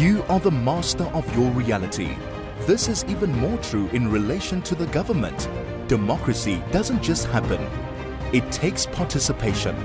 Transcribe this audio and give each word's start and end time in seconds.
You 0.00 0.24
are 0.30 0.40
the 0.40 0.50
master 0.50 1.04
of 1.12 1.36
your 1.36 1.50
reality. 1.50 2.16
This 2.60 2.88
is 2.88 3.04
even 3.04 3.38
more 3.38 3.58
true 3.58 3.86
in 3.88 4.10
relation 4.10 4.62
to 4.62 4.74
the 4.74 4.86
government. 4.86 5.46
Democracy 5.88 6.62
doesn't 6.72 7.02
just 7.02 7.26
happen, 7.26 7.60
it 8.32 8.50
takes 8.50 8.86
participation. 8.86 9.76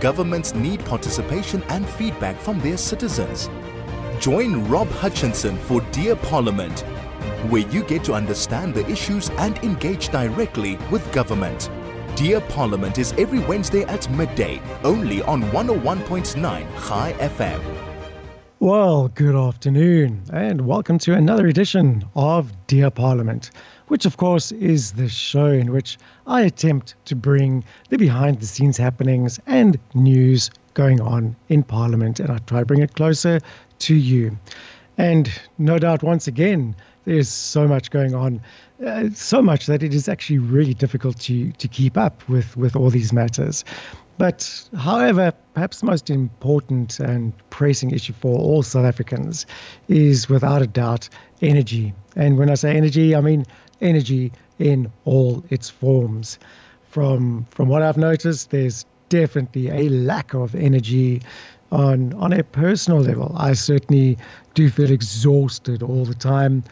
Governments 0.00 0.54
need 0.54 0.82
participation 0.86 1.62
and 1.68 1.86
feedback 1.86 2.38
from 2.38 2.60
their 2.60 2.78
citizens. 2.78 3.50
Join 4.20 4.66
Rob 4.70 4.88
Hutchinson 4.88 5.58
for 5.58 5.82
Dear 5.90 6.16
Parliament, 6.16 6.80
where 7.50 7.68
you 7.68 7.84
get 7.84 8.04
to 8.04 8.14
understand 8.14 8.72
the 8.72 8.88
issues 8.88 9.28
and 9.36 9.58
engage 9.58 10.08
directly 10.08 10.78
with 10.90 11.12
government. 11.12 11.68
Dear 12.16 12.40
Parliament 12.40 12.96
is 12.96 13.12
every 13.18 13.40
Wednesday 13.40 13.82
at 13.82 14.10
midday, 14.12 14.62
only 14.82 15.20
on 15.24 15.42
101.9 15.42 16.40
Chai 16.40 17.12
FM. 17.18 17.91
Well, 18.62 19.08
good 19.08 19.34
afternoon, 19.34 20.22
and 20.32 20.68
welcome 20.68 20.96
to 21.00 21.14
another 21.14 21.48
edition 21.48 22.04
of 22.14 22.52
Dear 22.68 22.90
Parliament, 22.90 23.50
which, 23.88 24.06
of 24.06 24.18
course, 24.18 24.52
is 24.52 24.92
the 24.92 25.08
show 25.08 25.46
in 25.46 25.72
which 25.72 25.98
I 26.28 26.42
attempt 26.42 26.94
to 27.06 27.16
bring 27.16 27.64
the 27.88 27.98
behind 27.98 28.38
the 28.38 28.46
scenes 28.46 28.76
happenings 28.76 29.40
and 29.48 29.80
news 29.94 30.48
going 30.74 31.00
on 31.00 31.34
in 31.48 31.64
Parliament, 31.64 32.20
and 32.20 32.30
I 32.30 32.38
try 32.38 32.60
to 32.60 32.64
bring 32.64 32.82
it 32.82 32.94
closer 32.94 33.40
to 33.80 33.96
you. 33.96 34.38
And 34.96 35.28
no 35.58 35.80
doubt, 35.80 36.04
once 36.04 36.28
again, 36.28 36.76
there's 37.04 37.28
so 37.28 37.66
much 37.66 37.90
going 37.90 38.14
on, 38.14 38.40
uh, 38.86 39.08
so 39.12 39.42
much 39.42 39.66
that 39.66 39.82
it 39.82 39.92
is 39.92 40.08
actually 40.08 40.38
really 40.38 40.74
difficult 40.74 41.18
to, 41.22 41.50
to 41.50 41.66
keep 41.66 41.96
up 41.96 42.28
with, 42.28 42.56
with 42.56 42.76
all 42.76 42.90
these 42.90 43.12
matters. 43.12 43.64
But, 44.18 44.68
however, 44.76 45.32
perhaps 45.54 45.80
the 45.80 45.86
most 45.86 46.10
important 46.10 47.00
and 47.00 47.32
pressing 47.50 47.90
issue 47.90 48.12
for 48.12 48.38
all 48.38 48.62
South 48.62 48.84
Africans 48.84 49.46
is 49.88 50.28
without 50.28 50.62
a 50.62 50.66
doubt 50.66 51.08
energy. 51.40 51.92
And 52.14 52.38
when 52.38 52.50
I 52.50 52.54
say 52.54 52.76
energy, 52.76 53.16
I 53.16 53.20
mean 53.20 53.44
energy 53.80 54.32
in 54.58 54.92
all 55.04 55.42
its 55.50 55.68
forms. 55.68 56.38
From, 56.88 57.46
from 57.50 57.68
what 57.68 57.82
I've 57.82 57.96
noticed, 57.96 58.50
there's 58.50 58.84
definitely 59.08 59.68
a 59.68 59.88
lack 59.88 60.34
of 60.34 60.54
energy 60.54 61.22
on, 61.70 62.12
on 62.14 62.32
a 62.32 62.44
personal 62.44 63.00
level. 63.00 63.34
I 63.36 63.54
certainly 63.54 64.18
do 64.54 64.68
feel 64.68 64.90
exhausted 64.90 65.82
all 65.82 66.04
the 66.04 66.14
time, 66.14 66.62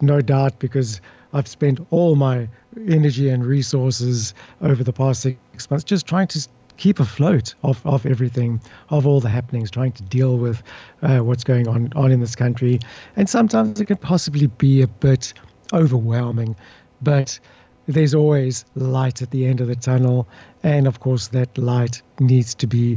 no 0.00 0.20
doubt, 0.20 0.58
because 0.60 1.00
I've 1.32 1.48
spent 1.48 1.84
all 1.90 2.14
my 2.14 2.48
energy 2.88 3.28
and 3.28 3.44
resources 3.44 4.32
over 4.62 4.84
the 4.84 4.92
past 4.92 5.22
six 5.22 5.70
months 5.70 5.84
just 5.84 6.06
trying 6.06 6.28
to 6.28 6.48
keep 6.76 7.00
afloat 7.00 7.54
of, 7.62 7.84
of 7.86 8.06
everything, 8.06 8.60
of 8.90 9.06
all 9.06 9.20
the 9.20 9.28
happenings, 9.28 9.70
trying 9.70 9.92
to 9.92 10.02
deal 10.02 10.38
with 10.38 10.62
uh, 11.02 11.18
what's 11.18 11.44
going 11.44 11.68
on, 11.68 11.92
on 11.94 12.10
in 12.10 12.20
this 12.20 12.36
country. 12.36 12.80
And 13.16 13.28
sometimes 13.28 13.80
it 13.80 13.86
can 13.86 13.96
possibly 13.96 14.46
be 14.46 14.82
a 14.82 14.88
bit 14.88 15.32
overwhelming, 15.72 16.56
but 17.02 17.38
there's 17.86 18.14
always 18.14 18.64
light 18.74 19.22
at 19.22 19.30
the 19.30 19.46
end 19.46 19.60
of 19.60 19.68
the 19.68 19.76
tunnel. 19.76 20.28
And 20.62 20.86
of 20.86 21.00
course, 21.00 21.28
that 21.28 21.56
light 21.58 22.02
needs 22.18 22.54
to 22.56 22.66
be 22.66 22.96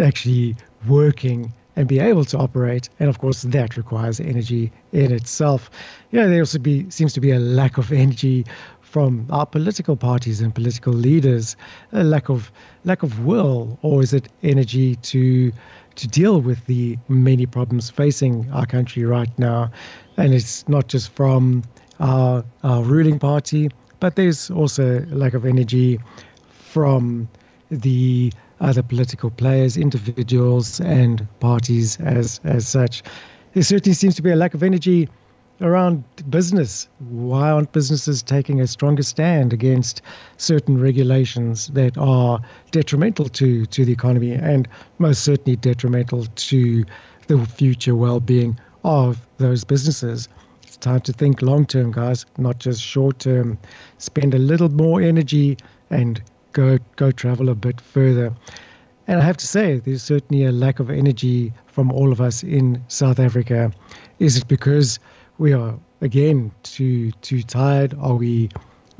actually 0.00 0.56
working 0.86 1.52
and 1.76 1.88
be 1.88 1.98
able 1.98 2.24
to 2.26 2.38
operate. 2.38 2.88
And 3.00 3.08
of 3.08 3.18
course, 3.18 3.42
that 3.42 3.76
requires 3.76 4.20
energy 4.20 4.70
in 4.92 5.12
itself. 5.12 5.70
Yeah, 6.10 6.26
there 6.26 6.40
also 6.40 6.58
be 6.58 6.88
seems 6.90 7.12
to 7.14 7.20
be 7.20 7.30
a 7.30 7.38
lack 7.38 7.78
of 7.78 7.92
energy 7.92 8.44
from 8.92 9.26
our 9.30 9.46
political 9.46 9.96
parties 9.96 10.42
and 10.42 10.54
political 10.54 10.92
leaders, 10.92 11.56
a 11.92 12.04
lack 12.04 12.28
of 12.28 12.52
lack 12.84 13.02
of 13.02 13.24
will, 13.24 13.78
or 13.80 14.02
is 14.02 14.12
it 14.12 14.28
energy 14.42 14.96
to 14.96 15.50
to 15.94 16.08
deal 16.08 16.42
with 16.42 16.66
the 16.66 16.98
many 17.08 17.46
problems 17.46 17.88
facing 17.88 18.50
our 18.52 18.66
country 18.66 19.04
right 19.04 19.38
now? 19.38 19.70
And 20.18 20.34
it's 20.34 20.68
not 20.68 20.88
just 20.88 21.10
from 21.12 21.64
our, 22.00 22.44
our 22.64 22.82
ruling 22.82 23.18
party, 23.18 23.70
but 23.98 24.16
there's 24.16 24.50
also 24.50 25.00
a 25.10 25.14
lack 25.14 25.32
of 25.32 25.46
energy 25.46 25.98
from 26.50 27.28
the 27.70 28.30
other 28.60 28.82
political 28.82 29.30
players, 29.30 29.78
individuals, 29.78 30.80
and 30.80 31.26
parties 31.40 31.98
as 32.00 32.40
as 32.44 32.68
such. 32.68 33.02
There 33.54 33.62
certainly 33.62 33.94
seems 33.94 34.16
to 34.16 34.22
be 34.22 34.30
a 34.30 34.36
lack 34.36 34.52
of 34.52 34.62
energy 34.62 35.08
around 35.62 36.04
business. 36.28 36.88
Why 36.98 37.50
aren't 37.50 37.72
businesses 37.72 38.22
taking 38.22 38.60
a 38.60 38.66
stronger 38.66 39.02
stand 39.02 39.52
against 39.52 40.02
certain 40.36 40.80
regulations 40.80 41.68
that 41.68 41.96
are 41.96 42.40
detrimental 42.70 43.28
to, 43.30 43.64
to 43.66 43.84
the 43.84 43.92
economy 43.92 44.32
and 44.32 44.68
most 44.98 45.22
certainly 45.22 45.56
detrimental 45.56 46.26
to 46.26 46.84
the 47.28 47.46
future 47.46 47.94
well 47.94 48.20
being 48.20 48.58
of 48.84 49.26
those 49.38 49.64
businesses? 49.64 50.28
It's 50.62 50.76
time 50.76 51.00
to 51.00 51.12
think 51.12 51.42
long 51.42 51.66
term, 51.66 51.92
guys, 51.92 52.26
not 52.38 52.58
just 52.58 52.82
short 52.82 53.20
term. 53.20 53.58
Spend 53.98 54.34
a 54.34 54.38
little 54.38 54.68
more 54.68 55.00
energy 55.00 55.56
and 55.90 56.20
go 56.52 56.78
go 56.96 57.10
travel 57.10 57.48
a 57.48 57.54
bit 57.54 57.80
further. 57.80 58.32
And 59.08 59.20
I 59.20 59.24
have 59.24 59.36
to 59.38 59.46
say, 59.46 59.78
there's 59.78 60.02
certainly 60.02 60.44
a 60.44 60.52
lack 60.52 60.78
of 60.78 60.88
energy 60.88 61.52
from 61.66 61.90
all 61.90 62.12
of 62.12 62.20
us 62.20 62.42
in 62.42 62.82
South 62.88 63.18
Africa. 63.18 63.72
Is 64.20 64.36
it 64.36 64.46
because 64.46 64.98
we 65.42 65.52
are 65.52 65.76
again 66.00 66.52
too 66.62 67.10
too 67.20 67.42
tired? 67.42 67.94
Are 67.98 68.14
we 68.14 68.48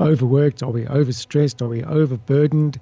overworked? 0.00 0.62
Are 0.64 0.72
we 0.72 0.84
overstressed? 0.86 1.62
Are 1.62 1.68
we 1.68 1.84
overburdened? 1.84 2.80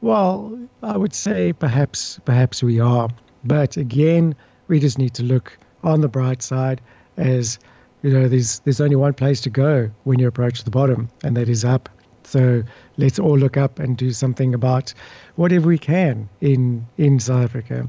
Well, 0.00 0.58
I 0.82 0.96
would 0.96 1.12
say 1.12 1.52
perhaps 1.52 2.18
perhaps 2.24 2.62
we 2.62 2.80
are. 2.80 3.10
But 3.44 3.76
again, 3.76 4.34
we 4.68 4.80
just 4.80 4.98
need 4.98 5.12
to 5.14 5.22
look 5.22 5.58
on 5.84 6.00
the 6.00 6.08
bright 6.08 6.40
side 6.42 6.80
as 7.18 7.58
you 8.02 8.10
know 8.10 8.26
there's 8.26 8.60
there's 8.60 8.80
only 8.80 8.96
one 8.96 9.12
place 9.12 9.42
to 9.42 9.50
go 9.50 9.90
when 10.04 10.18
you 10.18 10.26
approach 10.26 10.64
the 10.64 10.70
bottom 10.70 11.10
and 11.22 11.36
that 11.36 11.50
is 11.50 11.66
up. 11.66 11.90
So 12.24 12.62
let's 12.96 13.18
all 13.18 13.38
look 13.38 13.58
up 13.58 13.78
and 13.78 13.98
do 13.98 14.12
something 14.12 14.54
about 14.54 14.94
whatever 15.36 15.68
we 15.68 15.78
can 15.78 16.30
in 16.40 16.86
in 16.96 17.20
South 17.20 17.44
Africa. 17.44 17.86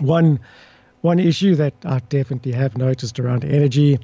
One 0.00 0.40
one 1.02 1.18
issue 1.18 1.54
that 1.56 1.74
I 1.84 1.98
definitely 2.08 2.52
have 2.52 2.76
noticed 2.76 3.18
around 3.20 3.44
energy 3.44 3.98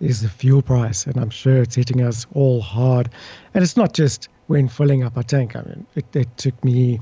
is 0.00 0.22
the 0.22 0.28
fuel 0.28 0.62
price, 0.62 1.06
and 1.06 1.16
I'm 1.16 1.30
sure 1.30 1.62
it's 1.62 1.74
hitting 1.74 2.02
us 2.02 2.26
all 2.34 2.60
hard. 2.60 3.08
And 3.54 3.62
it's 3.62 3.76
not 3.76 3.92
just 3.92 4.28
when 4.46 4.68
filling 4.68 5.02
up 5.02 5.16
a 5.16 5.22
tank. 5.24 5.56
I 5.56 5.62
mean, 5.62 5.86
it, 5.94 6.04
it 6.14 6.36
took 6.36 6.62
me 6.64 7.00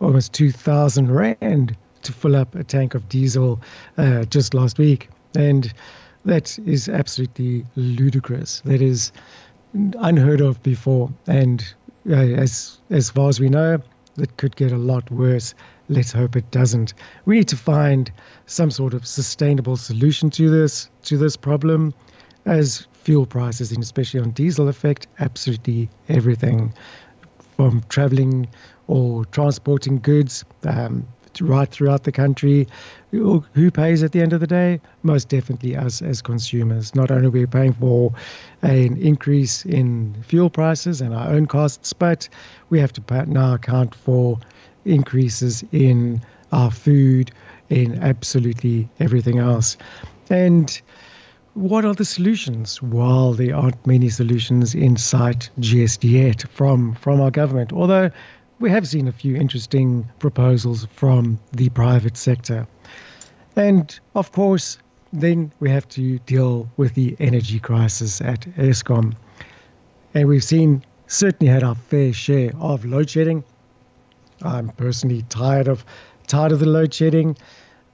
almost 0.00 0.32
2,000 0.32 1.10
rand 1.10 1.76
to 2.02 2.12
fill 2.12 2.36
up 2.36 2.54
a 2.54 2.64
tank 2.64 2.94
of 2.94 3.08
diesel 3.08 3.60
uh, 3.96 4.24
just 4.24 4.54
last 4.54 4.78
week, 4.78 5.08
and 5.36 5.72
that 6.24 6.58
is 6.66 6.88
absolutely 6.88 7.64
ludicrous. 7.76 8.60
That 8.64 8.82
is 8.82 9.12
unheard 9.74 10.40
of 10.40 10.62
before, 10.62 11.10
and 11.26 11.64
uh, 12.10 12.14
as 12.14 12.78
as 12.90 13.10
far 13.10 13.28
as 13.28 13.40
we 13.40 13.48
know, 13.48 13.80
it 14.18 14.36
could 14.36 14.56
get 14.56 14.72
a 14.72 14.76
lot 14.76 15.10
worse. 15.10 15.54
Let's 15.88 16.12
hope 16.12 16.36
it 16.36 16.50
doesn't. 16.50 16.94
We 17.24 17.36
need 17.36 17.48
to 17.48 17.56
find 17.56 18.10
some 18.46 18.70
sort 18.70 18.94
of 18.94 19.06
sustainable 19.06 19.76
solution 19.76 20.30
to 20.30 20.50
this 20.50 20.88
to 21.04 21.16
this 21.16 21.36
problem, 21.36 21.94
as 22.46 22.86
fuel 22.92 23.26
prices, 23.26 23.72
and 23.72 23.82
especially 23.82 24.20
on 24.20 24.30
diesel, 24.30 24.68
affect 24.68 25.06
absolutely 25.18 25.88
everything, 26.08 26.72
from 27.56 27.82
traveling 27.88 28.48
or 28.86 29.24
transporting 29.26 29.98
goods 29.98 30.44
um, 30.64 31.06
right 31.40 31.68
throughout 31.68 32.04
the 32.04 32.12
country. 32.12 32.66
Who, 33.10 33.70
pays 33.72 34.02
at 34.02 34.12
the 34.12 34.20
end 34.20 34.32
of 34.32 34.40
the 34.40 34.46
day? 34.46 34.80
Most 35.02 35.28
definitely 35.28 35.76
us 35.76 36.02
as 36.02 36.22
consumers. 36.22 36.94
Not 36.94 37.10
only 37.10 37.26
are 37.26 37.30
we 37.30 37.46
paying 37.46 37.72
for 37.72 38.12
an 38.62 38.96
increase 38.98 39.64
in 39.64 40.14
fuel 40.22 40.50
prices 40.50 41.00
and 41.00 41.14
our 41.14 41.28
own 41.28 41.46
costs, 41.46 41.92
but 41.92 42.28
we 42.70 42.78
have 42.80 42.92
to 42.94 43.24
now 43.26 43.54
account 43.54 43.94
for 43.94 44.38
increases 44.84 45.64
in 45.72 46.20
our 46.52 46.70
food, 46.70 47.30
in 47.70 48.02
absolutely 48.02 48.88
everything 49.00 49.38
else. 49.38 49.76
And 50.28 50.80
what 51.54 51.84
are 51.84 51.94
the 51.94 52.04
solutions? 52.04 52.82
Well, 52.82 53.34
there 53.34 53.54
aren't 53.54 53.86
many 53.86 54.08
solutions 54.08 54.74
in 54.74 54.96
sight 54.96 55.50
just 55.58 56.02
yet 56.02 56.42
from, 56.50 56.94
from 56.94 57.20
our 57.20 57.30
government, 57.30 57.72
although 57.72 58.10
we 58.62 58.70
have 58.70 58.86
seen 58.86 59.08
a 59.08 59.12
few 59.12 59.34
interesting 59.34 60.08
proposals 60.20 60.86
from 60.94 61.36
the 61.50 61.68
private 61.70 62.16
sector. 62.16 62.64
And 63.56 63.98
of 64.14 64.30
course, 64.30 64.78
then 65.12 65.52
we 65.58 65.68
have 65.68 65.88
to 65.88 66.20
deal 66.20 66.70
with 66.76 66.94
the 66.94 67.16
energy 67.18 67.58
crisis 67.58 68.20
at 68.20 68.42
Eskom. 68.56 69.16
And 70.14 70.28
we've 70.28 70.44
seen, 70.44 70.84
certainly 71.08 71.52
had 71.52 71.64
our 71.64 71.74
fair 71.74 72.12
share 72.12 72.52
of 72.60 72.84
load 72.84 73.10
shedding. 73.10 73.42
I'm 74.42 74.68
personally 74.68 75.24
tired 75.28 75.66
of 75.66 75.84
tired 76.28 76.52
of 76.52 76.60
the 76.60 76.66
load 76.66 76.94
shedding, 76.94 77.36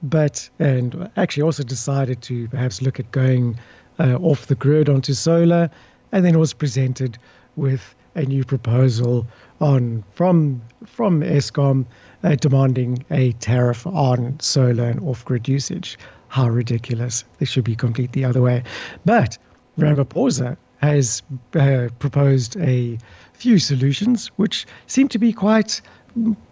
but 0.03 0.47
and 0.59 1.09
actually 1.17 1.43
also 1.43 1.63
decided 1.63 2.21
to 2.21 2.47
perhaps 2.49 2.79
look 2.83 2.99
at 2.99 3.11
going 3.11 3.57
uh, 3.97 4.17
off 4.21 4.45
the 4.45 4.55
grid 4.55 4.87
onto 4.87 5.13
solar, 5.13 5.71
and 6.11 6.23
then 6.23 6.37
was 6.37 6.53
presented 6.53 7.17
with 7.55 7.95
a 8.19 8.25
new 8.25 8.43
proposal 8.43 9.25
on 9.61 10.03
from 10.13 10.61
from 10.85 11.21
Eskom 11.21 11.85
uh, 12.23 12.35
demanding 12.35 13.05
a 13.09 13.31
tariff 13.33 13.87
on 13.87 14.39
solar 14.39 14.89
and 14.89 14.99
off-grid 15.07 15.47
usage. 15.47 15.97
how 16.29 16.47
ridiculous. 16.47 17.25
This 17.39 17.49
should 17.49 17.63
be 17.63 17.75
complete 17.75 18.11
the 18.11 18.23
other 18.23 18.41
way. 18.41 18.63
But 19.03 19.37
Ramaphosa 19.77 20.57
has 20.77 21.21
uh, 21.55 21.89
proposed 21.99 22.55
a 22.57 22.97
few 23.33 23.59
solutions 23.59 24.27
which 24.37 24.65
seem 24.87 25.07
to 25.09 25.19
be 25.19 25.33
quite, 25.33 25.81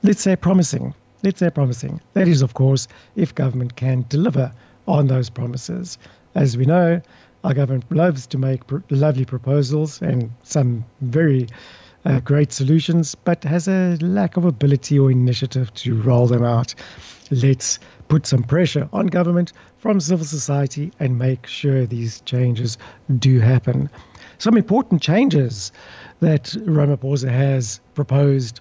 let's 0.04 0.22
say, 0.22 0.36
promising. 0.36 0.94
Let's 1.24 1.40
say 1.40 1.50
promising. 1.50 2.02
That 2.14 2.28
is, 2.28 2.42
of 2.42 2.54
course, 2.54 2.88
if 3.16 3.34
government 3.34 3.76
can 3.76 4.06
deliver 4.10 4.52
on 4.88 5.08
those 5.08 5.30
promises. 5.30 5.98
As 6.36 6.58
we 6.58 6.66
know, 6.66 7.02
our 7.48 7.54
government 7.54 7.90
loves 7.90 8.28
to 8.28 8.38
make 8.38 8.68
pr- 8.68 8.80
lovely 8.90 9.24
proposals 9.24 10.02
and 10.02 10.30
some 10.44 10.84
very 11.00 11.48
uh, 12.04 12.20
great 12.20 12.52
solutions, 12.52 13.16
but 13.16 13.42
has 13.46 13.70
a 13.70 13.98
lack 14.02 14.36
of 14.36 14.44
ability 14.44 15.00
or 15.00 15.10
initiative 15.10 15.74
to 15.74 15.96
roll 16.02 16.28
them 16.28 16.44
out. 16.44 16.76
Let's 17.32 17.80
put 18.10 18.26
some 18.26 18.44
pressure 18.44 18.90
on 18.92 19.08
government 19.08 19.54
from 19.78 20.02
civil 20.02 20.26
society 20.26 20.92
and 21.00 21.18
make 21.18 21.48
sure 21.48 21.86
these 21.86 22.20
changes 22.22 22.78
do 23.18 23.40
happen. 23.40 23.90
Some 24.40 24.58
important 24.58 25.02
changes 25.02 25.72
that 26.20 26.44
Ramaphosa 26.66 27.30
has 27.30 27.80
proposed 27.96 28.60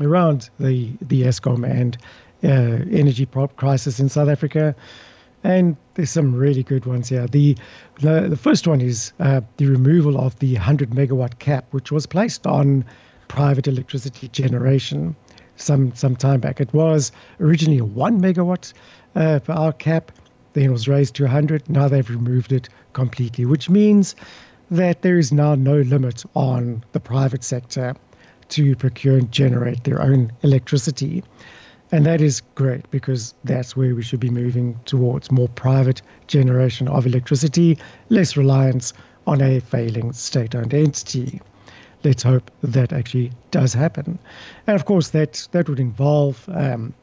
around 0.00 0.50
the, 0.58 0.90
the 1.02 1.22
Eskom 1.22 1.64
and 1.64 1.96
uh, 2.42 2.84
energy 2.90 3.28
crisis 3.56 4.00
in 4.00 4.08
South 4.08 4.28
Africa. 4.28 4.74
And 5.44 5.76
there's 5.94 6.10
some 6.10 6.34
really 6.34 6.62
good 6.62 6.86
ones 6.86 7.08
here. 7.08 7.26
The 7.26 7.56
the, 8.00 8.28
the 8.28 8.36
first 8.36 8.66
one 8.66 8.80
is 8.80 9.12
uh, 9.20 9.40
the 9.56 9.66
removal 9.66 10.18
of 10.18 10.38
the 10.38 10.54
100 10.54 10.90
megawatt 10.90 11.38
cap, 11.38 11.66
which 11.72 11.90
was 11.90 12.06
placed 12.06 12.46
on 12.46 12.84
private 13.28 13.66
electricity 13.66 14.28
generation 14.28 15.16
some 15.56 15.94
some 15.94 16.16
time 16.16 16.40
back. 16.40 16.60
It 16.60 16.72
was 16.72 17.12
originally 17.40 17.78
a 17.78 17.84
one 17.84 18.20
megawatt 18.20 18.72
uh, 19.14 19.40
per 19.40 19.52
hour 19.52 19.72
cap, 19.72 20.12
then 20.52 20.64
it 20.64 20.70
was 20.70 20.88
raised 20.88 21.14
to 21.16 21.24
100. 21.24 21.68
Now 21.68 21.88
they've 21.88 22.08
removed 22.08 22.52
it 22.52 22.68
completely, 22.92 23.44
which 23.44 23.70
means 23.70 24.14
that 24.70 25.02
there 25.02 25.18
is 25.18 25.32
now 25.32 25.54
no 25.54 25.80
limit 25.80 26.24
on 26.34 26.84
the 26.92 27.00
private 27.00 27.44
sector 27.44 27.94
to 28.50 28.76
procure 28.76 29.16
and 29.18 29.30
generate 29.32 29.84
their 29.84 30.00
own 30.00 30.32
electricity. 30.42 31.22
And 31.92 32.06
that 32.06 32.22
is 32.22 32.40
great 32.54 32.90
because 32.90 33.34
that's 33.44 33.76
where 33.76 33.94
we 33.94 34.02
should 34.02 34.18
be 34.18 34.30
moving 34.30 34.80
towards 34.86 35.30
more 35.30 35.48
private 35.48 36.00
generation 36.26 36.88
of 36.88 37.06
electricity, 37.06 37.78
less 38.08 38.34
reliance 38.34 38.94
on 39.26 39.42
a 39.42 39.60
failing 39.60 40.14
state 40.14 40.54
owned 40.54 40.72
entity. 40.72 41.42
Let's 42.02 42.22
hope 42.22 42.50
that 42.62 42.94
actually 42.94 43.30
does 43.50 43.74
happen. 43.74 44.18
And 44.66 44.74
of 44.74 44.86
course, 44.86 45.10
that, 45.10 45.46
that 45.52 45.68
would 45.68 45.78
involve 45.78 46.48
um, 46.48 46.94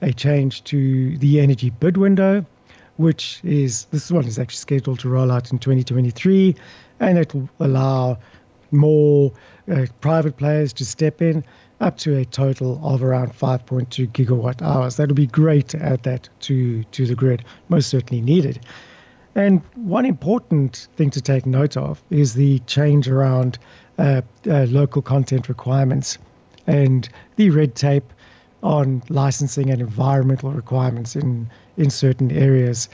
a 0.00 0.14
change 0.14 0.64
to 0.64 1.18
the 1.18 1.40
energy 1.40 1.68
bid 1.68 1.98
window, 1.98 2.44
which 2.96 3.40
is 3.44 3.84
this 3.90 4.10
one 4.10 4.24
is 4.24 4.38
actually 4.38 4.56
scheduled 4.56 5.00
to 5.00 5.10
roll 5.10 5.30
out 5.30 5.52
in 5.52 5.58
2023, 5.58 6.56
and 7.00 7.18
it 7.18 7.34
will 7.34 7.50
allow 7.60 8.18
more 8.70 9.30
uh, 9.70 9.86
private 10.00 10.38
players 10.38 10.72
to 10.72 10.86
step 10.86 11.20
in 11.20 11.44
up 11.80 11.96
to 11.98 12.16
a 12.16 12.24
total 12.24 12.80
of 12.82 13.02
around 13.02 13.32
5.2 13.32 14.08
gigawatt 14.08 14.62
hours. 14.62 14.96
That 14.96 15.08
would 15.08 15.16
be 15.16 15.26
great 15.26 15.68
to 15.68 15.82
add 15.82 16.02
that 16.02 16.28
to, 16.40 16.82
to 16.84 17.06
the 17.06 17.14
grid, 17.14 17.44
most 17.68 17.88
certainly 17.88 18.20
needed. 18.20 18.60
And 19.34 19.62
one 19.76 20.04
important 20.04 20.88
thing 20.96 21.10
to 21.10 21.20
take 21.20 21.46
note 21.46 21.76
of 21.76 22.02
is 22.10 22.34
the 22.34 22.58
change 22.60 23.08
around 23.08 23.58
uh, 23.98 24.22
uh, 24.48 24.66
local 24.68 25.02
content 25.02 25.48
requirements 25.48 26.18
and 26.66 27.08
the 27.36 27.50
red 27.50 27.74
tape 27.74 28.12
on 28.62 29.02
licensing 29.08 29.70
and 29.70 29.80
environmental 29.80 30.50
requirements 30.50 31.14
in, 31.14 31.48
in 31.76 31.90
certain 31.90 32.32
areas. 32.32 32.88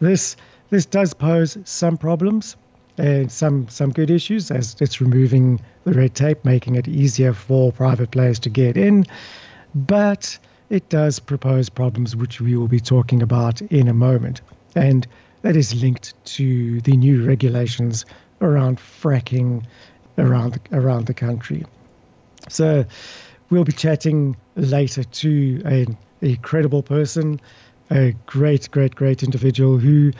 This 0.00 0.36
this 0.68 0.84
does 0.84 1.14
pose 1.14 1.56
some 1.64 1.96
problems 1.96 2.56
and 2.98 3.30
some 3.30 3.68
some 3.68 3.90
good 3.90 4.10
issues 4.10 4.50
as 4.50 4.76
it's 4.80 5.00
removing 5.00 5.60
the 5.84 5.92
red 5.92 6.14
tape, 6.14 6.44
making 6.44 6.76
it 6.76 6.88
easier 6.88 7.32
for 7.32 7.72
private 7.72 8.10
players 8.10 8.38
to 8.40 8.50
get 8.50 8.76
in. 8.76 9.04
But 9.74 10.38
it 10.70 10.88
does 10.88 11.18
propose 11.18 11.68
problems 11.68 12.16
which 12.16 12.40
we 12.40 12.56
will 12.56 12.68
be 12.68 12.80
talking 12.80 13.22
about 13.22 13.60
in 13.62 13.88
a 13.88 13.94
moment. 13.94 14.40
And 14.74 15.06
that 15.42 15.56
is 15.56 15.74
linked 15.74 16.12
to 16.36 16.80
the 16.80 16.96
new 16.96 17.24
regulations 17.24 18.04
around 18.40 18.78
fracking 18.78 19.64
around 20.18 20.58
around 20.72 21.06
the 21.06 21.14
country. 21.14 21.64
So 22.48 22.84
we'll 23.50 23.64
be 23.64 23.72
chatting 23.72 24.36
later 24.56 25.04
to 25.04 25.62
a, 25.66 25.86
a 26.22 26.36
credible 26.36 26.82
person, 26.82 27.40
a 27.90 28.12
great, 28.26 28.70
great, 28.70 28.94
great 28.94 29.22
individual 29.22 29.78
who 29.78 30.12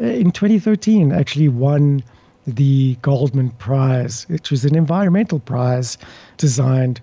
uh, 0.00 0.04
in 0.04 0.32
2013 0.32 1.12
actually 1.12 1.48
won 1.48 2.02
the 2.46 2.96
Goldman 3.02 3.50
Prize, 3.50 4.28
which 4.28 4.50
was 4.50 4.64
an 4.64 4.76
environmental 4.76 5.38
prize 5.38 5.98
designed 6.36 7.00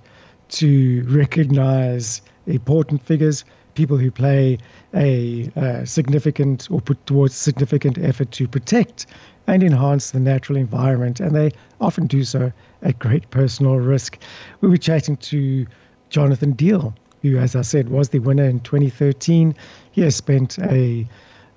to 0.49 1.03
recognize 1.07 2.21
important 2.45 3.01
figures, 3.01 3.45
people 3.73 3.97
who 3.97 4.11
play 4.11 4.57
a 4.93 5.49
significant 5.85 6.67
or 6.69 6.81
put 6.81 7.03
towards 7.05 7.33
significant 7.33 7.97
effort 7.97 8.31
to 8.31 8.47
protect 8.47 9.05
and 9.47 9.63
enhance 9.63 10.11
the 10.11 10.19
natural 10.19 10.57
environment, 10.57 11.19
and 11.19 11.35
they 11.35 11.51
often 11.79 12.05
do 12.05 12.23
so 12.23 12.51
at 12.83 12.99
great 12.99 13.29
personal 13.31 13.77
risk. 13.77 14.19
We 14.59 14.69
were 14.69 14.77
chatting 14.77 15.17
to 15.17 15.65
Jonathan 16.09 16.51
Deal, 16.51 16.93
who, 17.21 17.37
as 17.37 17.55
I 17.55 17.61
said, 17.61 17.89
was 17.89 18.09
the 18.09 18.19
winner 18.19 18.43
in 18.43 18.59
2013. 18.59 19.55
He 19.91 20.01
has 20.01 20.15
spent 20.15 20.59
a 20.59 21.07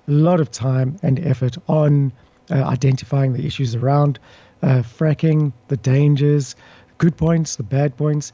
lot 0.07 0.39
of 0.39 0.51
time 0.51 0.97
and 1.03 1.19
effort 1.19 1.57
on 1.67 2.11
uh, 2.51 2.63
identifying 2.63 3.33
the 3.33 3.45
issues 3.45 3.75
around 3.75 4.19
uh, 4.61 4.81
fracking, 4.81 5.53
the 5.67 5.77
dangers, 5.77 6.55
good 6.97 7.17
points, 7.17 7.55
the 7.55 7.63
bad 7.63 7.95
points. 7.97 8.31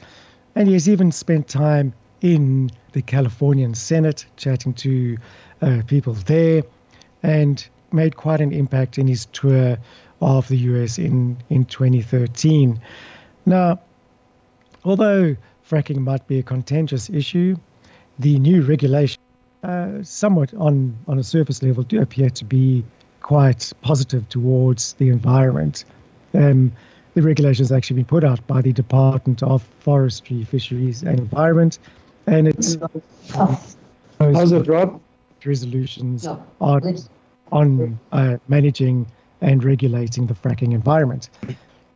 And 0.56 0.68
he 0.68 0.74
has 0.74 0.90
even 0.90 1.12
spent 1.12 1.48
time 1.48 1.94
in 2.22 2.70
the 2.92 3.02
Californian 3.02 3.74
Senate 3.74 4.26
chatting 4.38 4.74
to 4.76 5.18
uh, 5.62 5.82
people 5.88 6.14
there 6.14 6.64
and 7.24 7.68
made 7.92 8.16
quite 8.16 8.42
an 8.42 8.52
impact 8.52 8.98
in 8.98 9.08
his 9.08 9.26
tour 9.28 9.78
of 10.22 10.48
the 10.48 10.58
US 10.58 10.98
in, 10.98 11.38
in 11.50 11.66
2013. 11.66 12.80
Now, 13.46 13.80
although 14.86 15.36
fracking 15.68 15.98
might 16.00 16.28
be 16.28 16.40
a 16.40 16.44
contentious 16.44 17.10
issue, 17.10 17.56
the 18.20 18.38
new 18.40 18.62
regulations, 18.62 19.18
uh, 19.64 20.04
somewhat 20.04 20.54
on, 20.54 20.98
on 21.08 21.18
a 21.20 21.24
surface 21.24 21.64
level, 21.64 21.84
do 21.84 22.02
appear 22.02 22.30
to 22.30 22.46
be 22.46 22.84
quite 23.22 23.72
positive 23.82 24.28
towards 24.30 24.94
the 24.94 25.10
environment. 25.10 25.86
Um, 26.34 26.72
the 27.14 27.22
regulation 27.22 27.64
has 27.64 27.72
actually 27.72 27.98
been 27.98 28.06
put 28.06 28.24
out 28.24 28.46
by 28.48 28.62
the 28.62 28.72
Department 28.72 29.44
of 29.44 29.64
Forestry, 29.80 30.44
Fisheries 30.44 31.04
and 31.04 31.20
Environment, 31.20 31.78
and 32.28 32.48
it's 32.48 32.78
how's 33.34 34.52
it, 34.52 34.68
Rob? 34.68 35.02
Resolutions 35.46 36.28
on 36.62 36.98
on 37.52 38.00
uh, 38.12 38.38
managing 38.48 39.08
and 39.42 39.64
regulating 39.64 40.28
the 40.28 40.34
fracking 40.34 40.74
environment. 40.74 41.30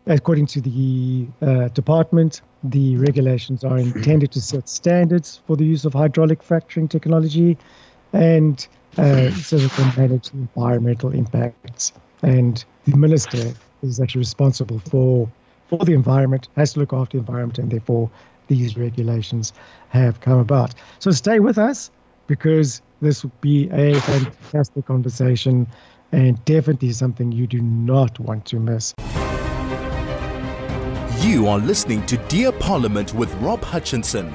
According 0.08 0.48
to 0.48 0.62
the 0.62 1.28
uh, 1.42 1.68
department, 1.70 2.42
the 2.64 2.98
regulations 2.98 3.64
are 3.64 3.78
intended 3.78 4.32
to 4.34 4.42
set 4.42 4.68
standards 4.68 5.42
for 5.48 5.56
the 5.56 5.66
use 5.66 5.86
of 5.86 5.94
hydraulic 5.94 6.44
fracturing 6.44 6.88
technology 6.88 7.58
and 8.14 8.68
uh, 8.98 9.32
so 9.32 9.58
they 9.58 9.70
can 9.70 9.94
manage 9.98 10.32
environmental 10.34 11.12
impacts. 11.12 11.92
And 12.22 12.64
the 12.86 12.98
minister 12.98 13.54
is 13.82 14.00
actually 14.00 14.20
responsible 14.20 14.80
for 14.80 15.30
for 15.68 15.84
the 15.84 15.94
environment, 15.94 16.48
has 16.56 16.74
to 16.74 16.80
look 16.80 16.94
after 16.94 17.18
the 17.18 17.22
environment, 17.22 17.58
and 17.58 17.72
therefore 17.72 18.10
these 18.48 18.78
regulations 18.78 19.54
have 19.90 20.22
come 20.22 20.40
about. 20.40 20.74
So 21.00 21.12
stay 21.12 21.40
with 21.40 21.58
us 21.58 21.90
because 22.28 22.82
this 23.02 23.24
will 23.24 23.32
be 23.42 23.70
a 23.70 24.00
fantastic 24.02 24.86
conversation 24.86 25.68
and 26.12 26.44
definitely 26.46 26.92
something 26.92 27.32
you 27.32 27.48
do 27.48 27.62
not 27.62 28.20
want 28.20 28.46
to 28.46 28.60
miss. 28.60 28.94
You 31.22 31.48
are 31.48 31.58
listening 31.58 32.06
to 32.06 32.18
Dear 32.28 32.52
Parliament 32.52 33.14
with 33.14 33.34
Rob 33.36 33.64
Hutchinson 33.64 34.34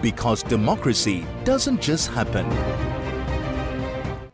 because 0.00 0.42
democracy 0.42 1.26
doesn't 1.44 1.82
just 1.82 2.08
happen. 2.08 2.89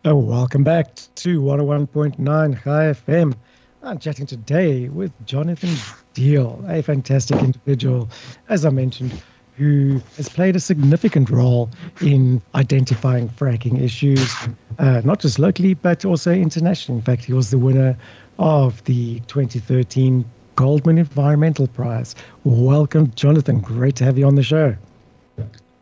Oh, 0.09 0.15
welcome 0.15 0.63
back 0.63 0.95
to 1.17 1.41
101.9 1.41 2.63
Chai 2.63 2.93
FM. 2.93 3.35
I'm 3.83 3.99
chatting 3.99 4.25
today 4.25 4.89
with 4.89 5.11
Jonathan 5.27 5.75
Deal, 6.15 6.65
a 6.69 6.81
fantastic 6.81 7.43
individual, 7.43 8.09
as 8.49 8.65
I 8.65 8.71
mentioned, 8.71 9.21
who 9.57 10.01
has 10.17 10.29
played 10.29 10.55
a 10.55 10.61
significant 10.61 11.29
role 11.29 11.71
in 12.01 12.41
identifying 12.55 13.29
fracking 13.31 13.83
issues, 13.83 14.33
uh, 14.79 15.01
not 15.05 15.19
just 15.19 15.41
locally, 15.41 15.75
but 15.75 16.05
also 16.05 16.31
internationally. 16.31 17.01
In 17.01 17.05
fact, 17.05 17.25
he 17.25 17.33
was 17.33 17.51
the 17.51 17.59
winner 17.59 17.99
of 18.39 18.85
the 18.85 19.19
2013 19.27 20.25
Goldman 20.55 20.99
Environmental 20.99 21.67
Prize. 21.67 22.15
Welcome, 22.45 23.11
Jonathan. 23.17 23.59
Great 23.59 23.97
to 23.97 24.05
have 24.05 24.17
you 24.17 24.27
on 24.29 24.37
the 24.37 24.45
show. 24.45 24.77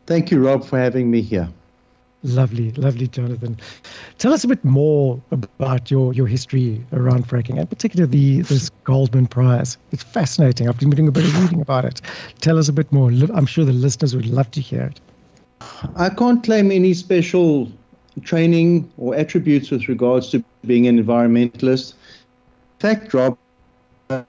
Thank 0.07 0.31
you, 0.31 0.43
Rob, 0.43 0.64
for 0.64 0.78
having 0.78 1.11
me 1.11 1.21
here. 1.21 1.50
Lovely, 2.25 2.73
lovely, 2.73 3.07
Jonathan. 3.07 3.59
Tell 4.16 4.33
us 4.33 4.45
a 4.45 4.49
bit 4.49 4.64
more 4.64 5.21
about 5.31 5.90
your, 5.90 6.14
your 6.14 6.26
history 6.26 6.83
around 6.95 7.28
fracking, 7.28 7.59
and 7.59 7.69
particularly 7.69 8.40
this 8.40 8.71
Goldman 8.85 9.26
Prize. 9.26 9.76
It's 9.93 10.02
fascinating. 10.02 10.66
I've 10.66 10.78
been 10.78 10.88
doing 10.88 11.07
a 11.07 11.12
bit 11.12 11.25
of 11.25 11.43
reading 11.43 11.61
about 11.61 11.85
it. 11.85 12.00
Tell 12.40 12.57
us 12.59 12.66
a 12.69 12.73
bit 12.73 12.90
more. 12.90 13.11
I'm 13.11 13.45
sure 13.45 13.66
the 13.66 13.75
listeners 13.75 14.16
would 14.16 14.25
love 14.25 14.50
to 14.52 14.62
hear 14.62 14.85
it. 14.85 15.00
I 15.97 16.09
can't 16.09 16.43
claim 16.43 16.73
any 16.73 16.95
special 16.95 17.71
training 18.23 18.90
or 18.97 19.14
attributes 19.14 19.71
with 19.71 19.87
regards 19.88 20.31
to 20.31 20.43
being 20.66 20.87
an 20.87 21.04
environmentalist. 21.04 21.93
Fact, 22.78 23.12
Rob, 23.12 23.37
the 24.09 24.25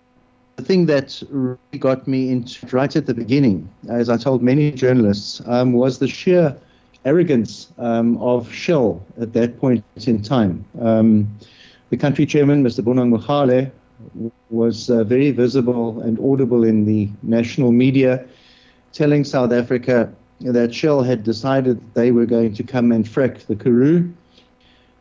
thing 0.62 0.86
that 0.88 1.24
really 1.30 1.80
got 1.80 2.10
me 2.10 2.30
into 2.30 2.66
right 2.76 2.94
at 2.94 3.06
the 3.06 3.14
beginning, 3.14 3.70
as 3.88 4.10
I 4.10 4.18
told 4.18 4.44
many 4.44 4.72
journalists, 4.72 5.42
um, 5.46 5.72
was 5.72 6.00
the 6.00 6.10
sheer 6.10 6.58
arrogance 7.06 7.72
um, 7.78 8.18
of 8.18 8.52
Shell 8.52 9.02
at 9.22 9.34
that 9.34 9.60
point 9.60 9.84
in 10.06 10.22
time. 10.22 10.66
Um, 10.82 11.28
the 11.90 11.98
country 11.98 12.26
chairman, 12.26 12.64
Mr. 12.64 12.84
Bonang 12.84 13.16
Mohale, 13.16 13.72
was 14.50 14.90
uh, 14.90 15.04
very 15.04 15.32
visible 15.32 16.02
and 16.02 16.20
audible 16.20 16.64
in 16.64 16.86
the 16.86 17.10
national 17.24 17.72
media, 17.72 18.26
telling 18.92 19.24
South 19.24 19.54
Africa 19.54 20.12
that 20.42 20.74
Shell 20.74 21.04
had 21.04 21.24
decided 21.24 21.80
they 21.94 22.12
were 22.12 22.26
going 22.26 22.54
to 22.56 22.64
come 22.64 22.92
and 22.92 23.06
frack 23.06 23.46
the 23.46 23.56
Karoo. 23.56 24.12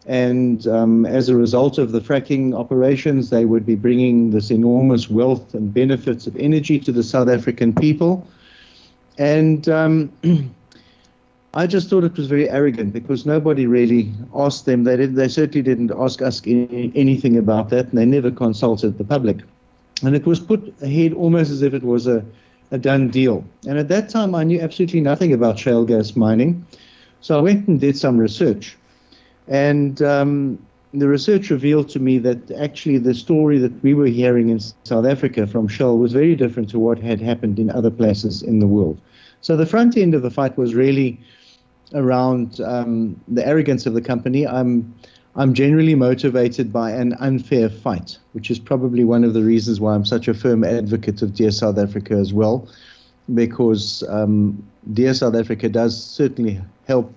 And 0.06 0.66
um, 0.66 1.06
as 1.06 1.28
a 1.28 1.36
result 1.36 1.78
of 1.78 1.92
the 1.92 2.00
fracking 2.00 2.54
operations, 2.54 3.30
they 3.30 3.46
would 3.46 3.64
be 3.64 3.74
bringing 3.74 4.30
this 4.30 4.50
enormous 4.50 5.08
wealth 5.08 5.54
and 5.54 5.72
benefits 5.72 6.26
of 6.26 6.36
energy 6.36 6.78
to 6.80 6.92
the 6.92 7.02
South 7.02 7.28
African 7.28 7.74
people. 7.74 8.26
And 9.16 9.66
um, 9.68 10.12
I 11.56 11.68
just 11.68 11.88
thought 11.88 12.02
it 12.02 12.16
was 12.16 12.26
very 12.26 12.50
arrogant 12.50 12.92
because 12.92 13.24
nobody 13.24 13.66
really 13.66 14.12
asked 14.34 14.66
them. 14.66 14.82
They, 14.82 14.96
did, 14.96 15.14
they 15.14 15.28
certainly 15.28 15.62
didn't 15.62 15.92
ask 15.96 16.20
us 16.20 16.42
any, 16.44 16.90
anything 16.96 17.36
about 17.36 17.70
that, 17.70 17.86
and 17.88 17.98
they 17.98 18.04
never 18.04 18.32
consulted 18.32 18.98
the 18.98 19.04
public. 19.04 19.38
And 20.02 20.16
it 20.16 20.26
was 20.26 20.40
put 20.40 20.74
ahead 20.82 21.12
almost 21.12 21.52
as 21.52 21.62
if 21.62 21.72
it 21.72 21.84
was 21.84 22.08
a, 22.08 22.24
a 22.72 22.78
done 22.78 23.08
deal. 23.08 23.44
And 23.68 23.78
at 23.78 23.86
that 23.88 24.08
time, 24.08 24.34
I 24.34 24.42
knew 24.42 24.60
absolutely 24.60 25.00
nothing 25.00 25.32
about 25.32 25.56
shale 25.56 25.84
gas 25.84 26.16
mining. 26.16 26.66
So 27.20 27.38
I 27.38 27.40
went 27.40 27.68
and 27.68 27.80
did 27.80 27.96
some 27.96 28.18
research. 28.18 28.76
And 29.46 30.02
um, 30.02 30.58
the 30.92 31.06
research 31.06 31.50
revealed 31.50 31.88
to 31.90 32.00
me 32.00 32.18
that 32.18 32.50
actually 32.52 32.98
the 32.98 33.14
story 33.14 33.58
that 33.58 33.80
we 33.80 33.94
were 33.94 34.06
hearing 34.06 34.48
in 34.48 34.58
South 34.58 35.06
Africa 35.06 35.46
from 35.46 35.68
Shell 35.68 35.98
was 35.98 36.12
very 36.12 36.34
different 36.34 36.68
to 36.70 36.80
what 36.80 36.98
had 36.98 37.20
happened 37.20 37.60
in 37.60 37.70
other 37.70 37.90
places 37.90 38.42
in 38.42 38.58
the 38.58 38.66
world. 38.66 39.00
So 39.40 39.56
the 39.56 39.66
front 39.66 39.96
end 39.96 40.14
of 40.14 40.22
the 40.22 40.30
fight 40.30 40.56
was 40.58 40.74
really 40.74 41.20
around 41.94 42.60
um, 42.60 43.20
the 43.28 43.46
arrogance 43.46 43.86
of 43.86 43.94
the 43.94 44.00
company. 44.00 44.46
I'm 44.46 44.94
I'm 45.36 45.52
generally 45.52 45.96
motivated 45.96 46.72
by 46.72 46.92
an 46.92 47.14
unfair 47.14 47.68
fight, 47.68 48.18
which 48.32 48.50
is 48.50 48.58
probably 48.58 49.02
one 49.02 49.24
of 49.24 49.34
the 49.34 49.42
reasons 49.42 49.80
why 49.80 49.94
I'm 49.94 50.04
such 50.04 50.28
a 50.28 50.34
firm 50.34 50.62
advocate 50.62 51.22
of 51.22 51.34
Dear 51.34 51.50
South 51.50 51.76
Africa 51.76 52.14
as 52.14 52.32
well, 52.32 52.68
because 53.34 54.04
um, 54.08 54.64
Dear 54.92 55.12
South 55.12 55.34
Africa 55.34 55.68
does 55.68 56.00
certainly 56.00 56.60
help 56.86 57.12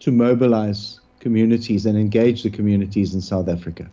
to 0.00 0.12
mobilize 0.12 1.00
communities 1.20 1.86
and 1.86 1.96
engage 1.96 2.42
the 2.42 2.50
communities 2.50 3.14
in 3.14 3.22
South 3.22 3.48
Africa. 3.48 3.88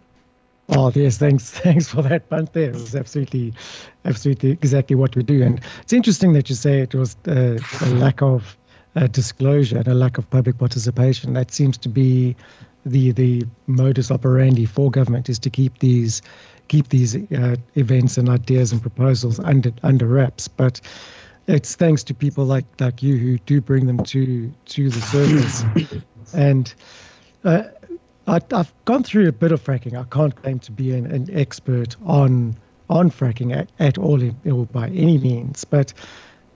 Oh 0.72 0.92
yes, 0.94 1.18
thanks, 1.18 1.50
thanks 1.62 1.88
for 1.88 2.02
that. 2.02 2.30
There, 2.30 2.70
it's 2.72 2.96
absolutely, 2.96 3.54
absolutely 4.06 4.52
exactly 4.52 4.96
what 4.96 5.16
we 5.16 5.24
do. 5.24 5.42
And 5.42 5.62
it's 5.82 5.94
interesting 5.94 6.34
that 6.34 6.50
you 6.50 6.56
say 6.56 6.82
it 6.82 6.94
was 6.94 7.16
uh, 7.28 7.58
a 7.82 7.90
lack 7.92 8.22
of 8.22 8.58
uh, 8.96 9.08
disclosure 9.08 9.78
and 9.78 9.88
a 9.88 9.94
lack 9.94 10.18
of 10.18 10.30
public 10.30 10.58
participation. 10.58 11.34
That 11.34 11.52
seems 11.52 11.78
to 11.80 11.90
be 11.90 12.36
the 12.86 13.12
the 13.12 13.46
modus 13.68 14.12
operandi 14.12 14.66
for 14.66 14.90
government 14.90 15.30
is 15.30 15.40
to 15.40 15.50
keep 15.50 15.80
these 15.80 16.22
keep 16.68 16.90
these 16.90 17.16
uh, 17.16 17.56
events 17.76 18.18
and 18.18 18.30
ideas 18.30 18.72
and 18.72 18.82
proposals 18.82 19.40
under 19.40 19.72
under 19.84 20.08
wraps. 20.08 20.48
But 20.48 20.82
it's 21.48 21.76
thanks 21.76 22.04
to 22.04 22.14
people 22.14 22.46
like 22.46 22.66
like 22.80 23.04
you 23.04 23.18
who 23.18 23.38
do 23.40 23.62
bring 23.62 23.88
them 23.88 24.04
to 24.06 24.52
to 24.66 24.90
the 24.90 25.02
surface. 25.02 25.64
and 26.34 26.74
uh, 27.44 27.64
I, 28.28 28.40
have 28.52 28.74
gone 28.86 29.04
through 29.04 29.28
a 29.28 29.32
bit 29.32 29.52
of 29.52 29.64
fracking. 29.64 29.98
I 30.00 30.04
can't 30.04 30.36
claim 30.36 30.60
to 30.60 30.72
be 30.72 30.94
an, 30.94 31.08
an 31.08 31.28
expert 31.32 31.96
on 32.06 32.56
on 32.90 33.12
fracking 33.12 33.56
at, 33.56 33.70
at 33.80 33.98
all, 33.98 34.22
in, 34.22 34.36
or 34.52 34.66
by 34.66 34.88
any 34.90 35.18
means. 35.18 35.64
But 35.64 35.94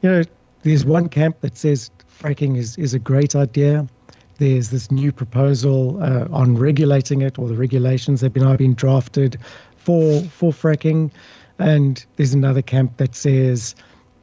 you 0.02 0.10
know, 0.10 0.24
there's 0.64 0.86
one 0.86 1.10
camp 1.10 1.42
that 1.42 1.58
says 1.58 1.92
fracking 2.24 2.58
is, 2.58 2.78
is 2.78 2.94
a 2.94 3.00
great 3.00 3.36
idea. 3.36 3.88
There's 4.38 4.70
this 4.70 4.90
new 4.90 5.12
proposal 5.12 6.02
uh, 6.02 6.28
on 6.32 6.58
regulating 6.58 7.22
it, 7.22 7.38
or 7.38 7.48
the 7.48 7.56
regulations 7.56 8.22
have 8.22 8.34
been, 8.34 8.44
are 8.44 8.58
being 8.58 8.74
drafted 8.74 9.38
for 9.78 10.22
for 10.22 10.52
fracking. 10.52 11.12
And 11.60 12.04
there's 12.16 12.34
another 12.34 12.62
camp 12.62 12.98
that 12.98 13.16
says 13.16 13.76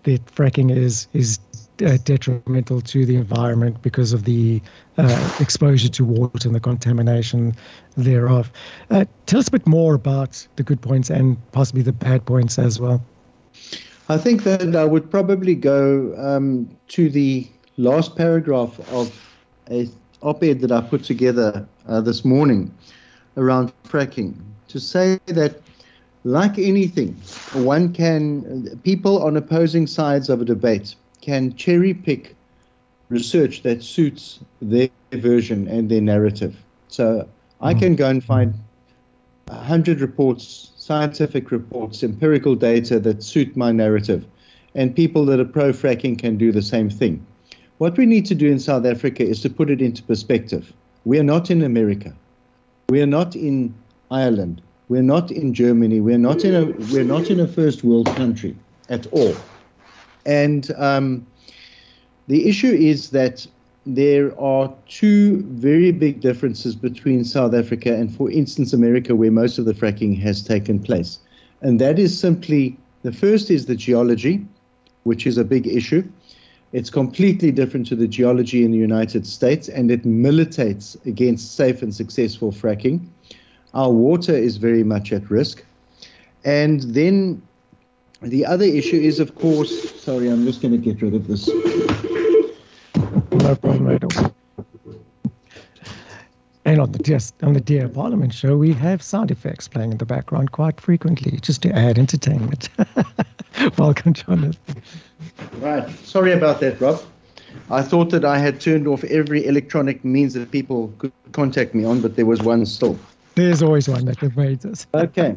that 0.03 0.25
fracking 0.27 0.75
is 0.75 1.07
is 1.13 1.39
uh, 1.85 1.99
detrimental 2.05 2.81
to 2.81 3.07
the 3.07 3.17
environment 3.17 3.81
because 3.83 4.13
of 4.13 4.25
the 4.25 4.61
uh, 4.99 5.37
exposure 5.41 5.89
to 5.89 6.05
water 6.05 6.49
and 6.49 6.55
the 6.55 6.61
contamination 6.61 7.55
thereof. 7.97 8.51
Uh, 8.91 9.05
tell 9.27 9.41
us 9.41 9.49
a 9.49 9.53
bit 9.53 9.67
more 9.67 9.95
about 9.95 10.47
the 10.57 10.63
good 10.63 10.81
points 10.81 11.09
and 11.11 11.39
possibly 11.53 11.83
the 11.83 11.93
bad 11.93 12.25
points 12.27 12.59
as 12.59 12.81
well. 12.81 13.01
I 14.09 14.19
think 14.19 14.43
that 14.43 14.75
I 14.75 14.85
would 14.85 15.09
probably 15.09 15.55
go 15.55 16.15
um, 16.19 16.69
to 16.89 17.09
the 17.09 17.49
last 17.81 18.15
paragraph 18.15 18.79
of 18.93 19.11
a 19.71 19.89
op-ed 20.23 20.61
that 20.61 20.71
I 20.71 20.83
put 20.83 21.03
together 21.03 21.67
uh, 21.89 22.01
this 22.03 22.25
morning 22.25 22.73
around 23.39 23.73
fracking 23.85 24.35
to 24.69 24.79
say 24.79 25.19
that 25.27 25.63
like 26.25 26.59
anything, 26.59 27.15
one 27.55 27.95
can 27.95 28.79
people 28.85 29.23
on 29.23 29.37
opposing 29.37 29.87
sides 29.87 30.29
of 30.29 30.43
a 30.43 30.45
debate 30.45 30.95
can 31.23 31.55
cherry 31.55 31.95
pick 31.95 32.37
research 33.09 33.63
that 33.63 33.83
suits 33.83 34.41
their 34.61 34.91
version 35.13 35.67
and 35.67 35.91
their 35.91 36.03
narrative. 36.03 36.57
So 36.89 37.27
I 37.63 37.73
can 37.73 37.97
go 37.97 38.09
and 38.09 38.23
find 38.23 38.55
hundred 39.51 40.01
reports, 40.01 40.71
scientific 40.77 41.51
reports, 41.51 42.03
empirical 42.03 42.55
data 42.55 43.01
that 43.01 43.23
suit 43.23 43.57
my 43.57 43.73
narrative, 43.73 44.27
and 44.75 44.95
people 44.95 45.25
that 45.27 45.41
are 45.41 45.47
pro 45.47 45.73
fracking 45.73 46.19
can 46.19 46.37
do 46.37 46.53
the 46.53 46.63
same 46.63 46.91
thing. 46.91 47.25
What 47.81 47.97
we 47.97 48.05
need 48.05 48.27
to 48.27 48.35
do 48.35 48.47
in 48.47 48.59
South 48.59 48.85
Africa 48.85 49.23
is 49.23 49.41
to 49.41 49.49
put 49.49 49.71
it 49.71 49.81
into 49.81 50.03
perspective. 50.03 50.71
We 51.07 51.19
are 51.19 51.23
not 51.23 51.51
in 51.51 51.63
America. 51.63 52.13
We 52.91 53.01
are 53.01 53.07
not 53.07 53.35
in 53.35 53.75
Ireland. 54.11 54.61
We're 54.91 55.01
not 55.01 55.31
in 55.31 55.55
Germany. 55.55 55.99
We're 55.99 56.19
not 56.19 56.45
in 56.45 56.55
a 56.55 56.67
we're 56.93 57.05
not 57.05 57.31
in 57.31 57.41
a 57.41 57.49
first 57.49 57.83
world 57.83 58.07
country 58.17 58.55
at 58.91 59.07
all. 59.13 59.35
And 60.27 60.71
um, 60.77 61.27
the 62.27 62.47
issue 62.47 62.71
is 62.93 63.13
that 63.13 63.47
there 63.87 64.39
are 64.39 64.71
two 64.87 65.41
very 65.45 65.91
big 65.91 66.21
differences 66.21 66.77
between 66.77 67.25
South 67.25 67.55
Africa 67.55 67.95
and, 67.95 68.15
for 68.15 68.31
instance, 68.31 68.75
America, 68.75 69.17
where 69.17 69.33
most 69.33 69.57
of 69.59 69.65
the 69.65 69.73
fracking 69.73 70.21
has 70.21 70.43
taken 70.43 70.81
place. 70.81 71.19
And 71.63 71.81
that 71.81 71.99
is 71.99 72.21
simply 72.21 72.77
the 73.05 73.13
first 73.13 73.51
is 73.51 73.65
the 73.65 73.75
geology, 73.75 74.47
which 75.05 75.27
is 75.27 75.39
a 75.39 75.45
big 75.45 75.67
issue. 75.67 76.05
It's 76.73 76.91
completely 76.91 77.51
different 77.51 77.87
to 77.89 77.97
the 77.97 78.07
geology 78.07 78.65
in 78.65 78.71
the 78.71 78.79
United 78.79 79.27
States, 79.27 79.69
and 79.69 79.91
it 79.91 80.05
militates 80.05 80.97
against 81.05 81.57
safe 81.57 81.83
and 81.83 81.93
successful 81.93 82.53
fracking. 82.53 83.09
Our 83.75 83.91
water 83.91 84.35
is 84.35 84.57
very 84.57 84.85
much 84.85 85.13
at 85.13 85.29
risk. 85.31 85.65
And 86.45 86.83
then 86.83 87.43
the 88.23 88.47
other 88.47 88.65
issue 88.65 88.97
is, 88.97 89.19
of 89.19 89.35
course, 89.35 90.01
sorry, 90.01 90.29
I'm 90.29 90.45
just 90.45 90.63
going 90.63 90.73
to 90.73 90.79
get 90.79 91.03
rid 91.03 91.15
of 91.15 91.27
this. 91.27 91.49
No 93.33 93.57
problem 93.57 93.91
at 93.91 94.05
all. 94.05 94.35
And 96.65 96.81
on 96.81 96.93
the 96.93 96.99
just 96.99 97.43
on 97.43 97.55
the 97.55 97.61
Dear 97.61 97.89
Parliament 97.89 98.33
show, 98.33 98.57
we 98.57 98.73
have 98.75 99.03
sound 99.03 99.33
effects 99.33 99.67
playing 99.67 99.93
in 99.93 99.99
the 99.99 100.07
background 100.07 100.53
quite 100.53 100.81
frequently, 100.81 101.39
just 101.41 101.63
to 101.63 101.73
add 101.75 101.99
entertainment. 101.99 102.69
Welcome, 103.79 104.13
Jonathan. 104.15 104.57
Right. 105.59 105.89
Sorry 106.05 106.33
about 106.33 106.61
that, 106.61 106.81
Rob. 106.81 107.03
I 107.71 107.83
thought 107.83 108.11
that 108.11 108.25
I 108.25 108.39
had 108.39 108.61
turned 108.61 108.87
off 108.87 109.05
every 109.05 109.45
electronic 109.47 110.05
means 110.05 110.35
that 110.35 110.51
people 110.51 110.93
could 110.99 111.13
contact 111.33 111.75
me 111.75 111.85
on, 111.85 112.01
but 112.01 112.17
there 112.17 112.27
was 112.27 112.43
one 112.43 112.65
still. 112.67 112.99
There's 113.35 113.63
always 113.63 113.89
one 113.89 114.05
that 114.07 114.23
evades 114.23 114.65
us. 114.67 114.87
okay. 114.95 115.37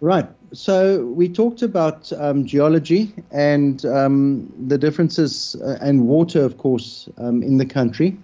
Right. 0.00 0.26
So 0.52 1.04
we 1.06 1.28
talked 1.28 1.62
about 1.62 2.12
um, 2.14 2.46
geology 2.46 3.12
and 3.30 3.84
um, 3.84 4.52
the 4.66 4.78
differences 4.78 5.56
uh, 5.62 5.78
and 5.80 6.08
water, 6.08 6.42
of 6.42 6.58
course, 6.58 7.08
um, 7.18 7.42
in 7.42 7.58
the 7.58 7.66
country. 7.66 8.16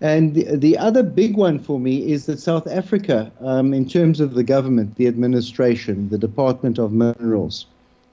And 0.00 0.34
the, 0.34 0.56
the, 0.56 0.76
other 0.76 1.02
big 1.02 1.36
one 1.36 1.58
for 1.58 1.78
me 1.78 2.12
is 2.12 2.26
that 2.26 2.38
South 2.38 2.66
Africa, 2.66 3.30
um, 3.40 3.72
in 3.72 3.88
terms 3.88 4.20
of 4.20 4.34
the 4.34 4.42
government, 4.42 4.96
the 4.96 5.06
administration, 5.06 6.08
the 6.10 6.18
Department 6.18 6.78
of 6.78 6.92
Minerals, 6.92 7.64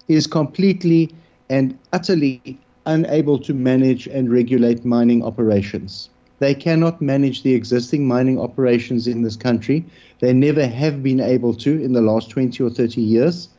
is 0.08 0.27
completely 0.27 1.10
and 1.50 1.77
utterly 1.93 2.58
unable 2.86 3.38
to 3.39 3.53
manage 3.53 4.08
and 4.08 4.31
regulate 4.31 4.84
mining 4.86 5.24
operations. 5.24 6.10
They 6.39 6.55
cannot 6.55 7.01
manage 7.01 7.43
the 7.43 7.53
existing 7.53 8.08
mining 8.08 8.39
operations 8.39 9.05
in 9.05 9.22
this 9.22 9.36
country. 9.36 9.86
They 10.20 10.34
never 10.34 10.65
have 10.65 11.03
been 11.03 11.20
able 11.20 11.53
to 11.55 11.84
in 11.84 11.93
the 11.93 12.01
last 12.01 12.29
20 12.31 12.63
or 12.63 12.70
30 12.70 13.00
years. 13.00 13.50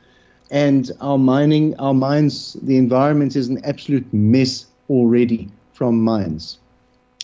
And 0.50 0.90
our 1.00 1.18
mining, 1.18 1.76
our 1.78 1.94
mines, 1.94 2.54
the 2.62 2.76
environment 2.76 3.36
is 3.36 3.48
an 3.48 3.64
absolute 3.64 4.12
mess 4.12 4.66
already 4.90 5.48
from 5.72 6.02
mines. 6.02 6.58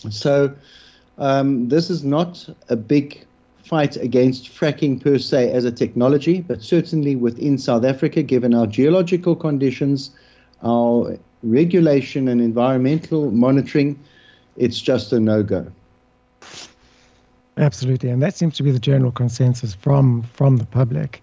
So 0.09 0.53
um, 1.17 1.67
this 1.67 1.89
is 1.89 2.03
not 2.03 2.47
a 2.69 2.77
big 2.77 3.25
fight 3.69 3.95
against 3.97 4.49
fracking 4.49 4.99
per 4.99 5.19
se 5.19 5.51
as 5.51 5.63
a 5.63 5.71
technology, 5.71 6.41
but 6.41 6.63
certainly 6.63 7.15
within 7.15 7.55
South 7.59 7.85
Africa, 7.85 8.23
given 8.23 8.55
our 8.55 8.65
geological 8.65 9.35
conditions, 9.35 10.09
our 10.63 11.15
regulation 11.43 12.27
and 12.27 12.41
environmental 12.41 13.29
monitoring, 13.29 13.97
it's 14.57 14.81
just 14.81 15.13
a 15.13 15.19
no 15.19 15.43
go. 15.43 15.67
Absolutely, 17.57 18.09
and 18.09 18.23
that 18.23 18.35
seems 18.35 18.55
to 18.57 18.63
be 18.63 18.71
the 18.71 18.79
general 18.79 19.11
consensus 19.11 19.75
from 19.75 20.23
from 20.33 20.57
the 20.57 20.65
public. 20.65 21.21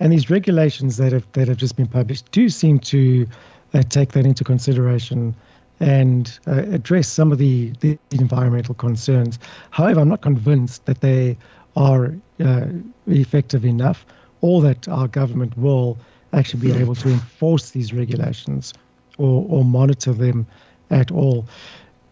And 0.00 0.12
these 0.12 0.30
regulations 0.30 0.96
that 0.96 1.12
have 1.12 1.26
that 1.32 1.46
have 1.48 1.58
just 1.58 1.76
been 1.76 1.88
published 1.88 2.30
do 2.30 2.48
seem 2.48 2.78
to 2.78 3.26
uh, 3.74 3.82
take 3.82 4.12
that 4.12 4.24
into 4.24 4.44
consideration 4.44 5.34
and 5.80 6.38
uh, 6.46 6.62
address 6.70 7.08
some 7.08 7.32
of 7.32 7.38
the, 7.38 7.72
the 7.80 7.98
environmental 8.12 8.74
concerns. 8.74 9.38
However, 9.70 10.00
I'm 10.00 10.08
not 10.08 10.22
convinced 10.22 10.86
that 10.86 11.00
they 11.00 11.36
are 11.76 12.14
uh, 12.40 12.66
effective 13.06 13.64
enough 13.64 14.04
or 14.40 14.60
that 14.62 14.88
our 14.88 15.08
government 15.08 15.56
will 15.56 15.98
actually 16.32 16.60
be 16.60 16.72
able 16.72 16.94
to 16.94 17.08
enforce 17.08 17.70
these 17.70 17.92
regulations 17.92 18.72
or, 19.18 19.46
or 19.48 19.64
monitor 19.64 20.12
them 20.12 20.46
at 20.90 21.10
all. 21.10 21.46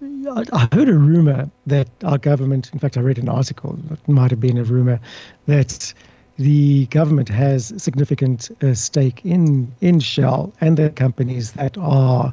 I 0.02 0.68
heard 0.72 0.88
a 0.88 0.94
rumor 0.94 1.50
that 1.66 1.88
our 2.04 2.18
government, 2.18 2.70
in 2.72 2.78
fact, 2.78 2.96
I 2.96 3.00
read 3.00 3.18
an 3.18 3.28
article, 3.28 3.78
it 3.90 4.08
might 4.08 4.30
have 4.30 4.40
been 4.40 4.58
a 4.58 4.64
rumor, 4.64 5.00
that 5.46 5.92
the 6.36 6.86
government 6.86 7.28
has 7.28 7.74
significant 7.76 8.50
uh, 8.62 8.72
stake 8.74 9.24
in, 9.24 9.70
in 9.80 10.00
Shell 10.00 10.52
and 10.60 10.76
the 10.76 10.90
companies 10.90 11.52
that 11.52 11.76
are 11.76 12.32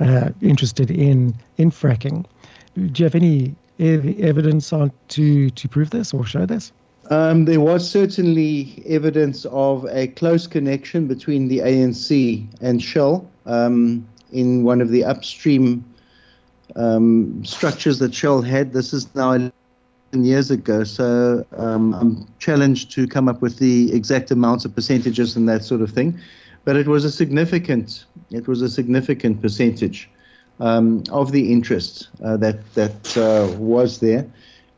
uh, 0.00 0.30
interested 0.42 0.90
in 0.90 1.34
in 1.56 1.70
fracking. 1.70 2.26
Do 2.74 2.90
you 2.96 3.04
have 3.04 3.14
any 3.14 3.54
evidence 3.78 4.72
on 4.72 4.92
to 5.08 5.50
to 5.50 5.68
prove 5.68 5.90
this 5.90 6.14
or 6.14 6.24
show 6.24 6.46
this? 6.46 6.72
Um, 7.10 7.44
there 7.44 7.60
was 7.60 7.88
certainly 7.88 8.82
evidence 8.86 9.44
of 9.46 9.84
a 9.90 10.08
close 10.08 10.46
connection 10.46 11.06
between 11.06 11.48
the 11.48 11.58
ANC 11.58 12.46
and 12.62 12.82
Shell 12.82 13.28
um, 13.44 14.06
in 14.32 14.64
one 14.64 14.80
of 14.80 14.88
the 14.88 15.04
upstream 15.04 15.84
um, 16.76 17.44
structures 17.44 17.98
that 17.98 18.14
Shell 18.14 18.40
had. 18.40 18.72
This 18.72 18.94
is 18.94 19.14
now 19.14 19.32
11 19.32 19.52
years 20.14 20.50
ago, 20.50 20.82
so 20.84 21.44
um, 21.58 21.92
I'm 21.92 22.26
challenged 22.38 22.90
to 22.92 23.06
come 23.06 23.28
up 23.28 23.42
with 23.42 23.58
the 23.58 23.92
exact 23.92 24.30
amounts 24.30 24.64
of 24.64 24.74
percentages 24.74 25.36
and 25.36 25.46
that 25.48 25.62
sort 25.62 25.82
of 25.82 25.90
thing 25.90 26.18
but 26.64 26.76
it 26.76 26.88
was 26.88 27.04
a 27.04 27.10
significant 27.10 28.04
it 28.30 28.48
was 28.48 28.62
a 28.62 28.68
significant 28.68 29.40
percentage 29.40 30.10
um, 30.60 31.02
of 31.10 31.32
the 31.32 31.52
interest 31.52 32.08
uh, 32.22 32.36
that 32.38 32.74
that 32.74 33.16
uh, 33.16 33.52
was 33.58 34.00
there, 34.00 34.26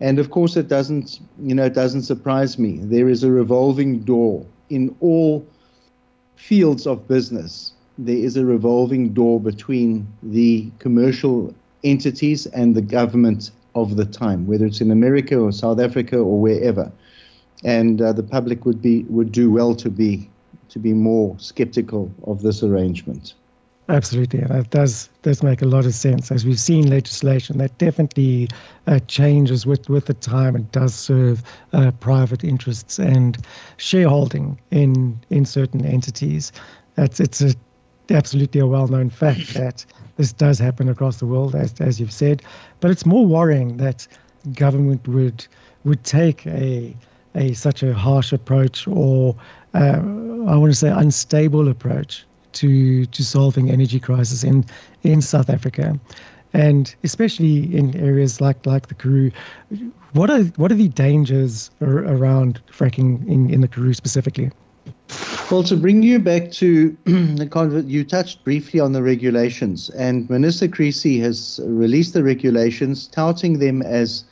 and 0.01 0.19
of 0.19 0.31
course 0.31 0.57
it 0.57 0.69
doesn't 0.69 1.21
you 1.43 1.55
know 1.55 1.65
it 1.65 1.75
doesn't 1.75 2.03
surprise 2.03 2.59
me. 2.59 2.79
There 2.83 3.09
is 3.09 3.23
a 3.23 3.31
revolving 3.31 4.01
door 4.01 4.45
in 4.71 4.95
all 5.01 5.47
fields 6.37 6.87
of 6.87 7.07
business. 7.09 7.73
There 7.99 8.17
is 8.17 8.37
a 8.37 8.45
revolving 8.45 9.15
door 9.15 9.41
between 9.41 10.07
the 10.23 10.71
commercial 10.79 11.55
entities 11.83 12.47
and 12.47 12.75
the 12.75 12.83
government 12.83 13.51
of 13.75 13.97
the 13.97 14.05
time, 14.05 14.47
whether 14.47 14.67
it's 14.67 14.81
in 14.81 14.91
America 14.91 15.39
or 15.39 15.53
South 15.53 15.81
Africa 15.81 16.19
or 16.19 16.41
wherever. 16.41 16.91
And 17.65 18.03
uh, 18.03 18.13
the 18.13 18.23
public 18.23 18.65
would 18.65 18.83
be 18.83 19.05
would 19.05 19.33
do 19.33 19.51
well 19.51 19.75
to 19.77 19.91
be 19.91 20.29
to 20.69 20.79
be 20.79 20.93
more 20.93 21.37
skeptical 21.39 22.11
of 22.25 22.43
this 22.43 22.63
arrangement. 22.63 23.35
Absolutely, 23.89 24.41
that 24.41 24.71
does 24.71 25.09
does 25.23 25.45
make 25.45 25.63
a 25.63 25.67
lot 25.67 25.87
of 25.87 25.95
sense. 25.95 26.33
As 26.33 26.45
we've 26.45 26.59
seen 26.59 26.91
legislation 26.91 27.59
that 27.59 27.79
definitely 27.79 28.49
uh, 28.89 28.99
changes 29.07 29.65
with, 29.65 29.89
with 29.89 30.07
the 30.07 30.15
time 30.15 30.57
and 30.57 30.71
does 30.73 30.93
serve 30.93 31.43
uh, 31.73 31.93
private 32.01 32.43
interests 32.43 32.99
and 32.99 33.39
shareholding 33.77 34.59
in 34.73 35.21
in 35.31 35.45
certain 35.45 35.85
entities. 35.85 36.51
That's 36.97 37.21
it's 37.21 37.41
a, 37.41 37.55
absolutely 38.11 38.61
a 38.61 38.67
well 38.67 38.89
known 38.89 39.09
fact 39.09 39.55
that 39.55 39.87
this 40.17 40.33
does 40.33 40.59
happen 40.59 40.89
across 40.89 41.19
the 41.19 41.27
world, 41.27 41.55
as 41.55 41.81
as 41.81 42.01
you've 42.01 42.13
said. 42.13 42.43
But 42.81 42.91
it's 42.91 43.07
more 43.07 43.25
worrying 43.25 43.77
that 43.77 44.09
government 44.55 45.07
would 45.07 45.47
would 45.85 46.03
take 46.03 46.45
a 46.49 46.97
a 47.37 47.53
such 47.53 47.85
a 47.85 47.95
harsh 47.95 48.33
approach 48.33 48.89
or 48.89 49.37
uh, 49.75 50.01
I 50.49 50.57
want 50.57 50.73
to 50.73 50.75
say 50.75 50.89
unstable 50.89 51.69
approach 51.69 52.27
to 52.57 53.07
to 53.07 53.25
solving 53.25 53.71
energy 53.71 54.01
crisis 54.01 54.45
in 54.45 54.65
in 55.03 55.23
South 55.23 55.51
Africa, 55.51 55.99
and 56.53 56.95
especially 57.05 57.75
in 57.77 57.97
areas 57.97 58.41
like 58.41 58.65
like 58.67 58.89
the 58.89 58.95
Karoo. 58.95 59.31
What 60.13 60.31
are 60.31 60.45
what 60.57 60.73
are 60.73 60.77
the 60.77 60.89
dangers 60.89 61.71
around 61.81 62.61
fracking 62.71 63.27
in, 63.29 63.51
in 63.51 63.61
the 63.61 63.69
Karoo 63.69 63.95
specifically? 63.95 64.51
Well, 65.51 65.63
to 65.65 65.77
bring 65.77 66.03
you 66.03 66.19
back 66.19 66.51
to 66.53 66.97
the 67.05 67.85
you 67.87 68.03
touched 68.05 68.43
briefly 68.43 68.81
on 68.81 68.93
the 68.93 69.03
regulations, 69.03 69.91
and 69.91 70.29
Minister 70.29 70.67
Creecy 70.67 71.21
has 71.21 71.61
released 71.65 72.15
the 72.15 72.25
regulations, 72.25 73.07
touting 73.07 73.59
them 73.59 73.83
as 73.83 74.25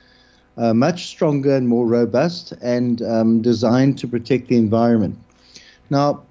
uh, 0.57 0.75
much 0.75 1.07
stronger 1.07 1.55
and 1.55 1.69
more 1.69 1.87
robust 1.87 2.53
and 2.63 3.03
um, 3.03 3.43
designed 3.43 3.99
to 3.99 4.09
protect 4.09 4.49
the 4.49 4.57
environment. 4.57 5.19
Now, 5.91 6.23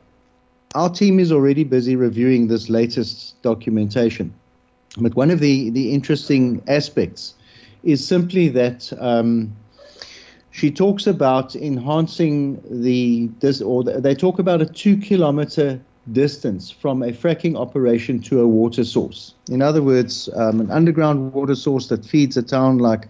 our 0.75 0.89
team 0.89 1.19
is 1.19 1.31
already 1.31 1.63
busy 1.63 1.95
reviewing 1.95 2.47
this 2.47 2.69
latest 2.69 3.41
documentation. 3.41 4.33
But 4.97 5.15
one 5.15 5.31
of 5.31 5.39
the, 5.39 5.69
the 5.71 5.91
interesting 5.91 6.61
aspects 6.67 7.33
is 7.83 8.05
simply 8.05 8.47
that 8.49 8.91
um, 8.99 9.55
she 10.51 10.71
talks 10.71 11.07
about 11.07 11.55
enhancing 11.55 12.61
the 12.69 13.27
this 13.39 13.61
or 13.61 13.83
they 13.83 14.13
talk 14.13 14.39
about 14.39 14.61
a 14.61 14.65
two 14.65 14.97
kilometer 14.97 15.79
distance 16.11 16.69
from 16.69 17.01
a 17.01 17.11
fracking 17.11 17.57
operation 17.57 18.19
to 18.19 18.41
a 18.41 18.47
water 18.47 18.83
source. 18.83 19.33
In 19.49 19.61
other 19.61 19.81
words, 19.81 20.29
um, 20.35 20.59
an 20.59 20.69
underground 20.69 21.33
water 21.33 21.55
source 21.55 21.87
that 21.87 22.05
feeds 22.05 22.37
a 22.37 22.43
town 22.43 22.77
like 22.77 23.07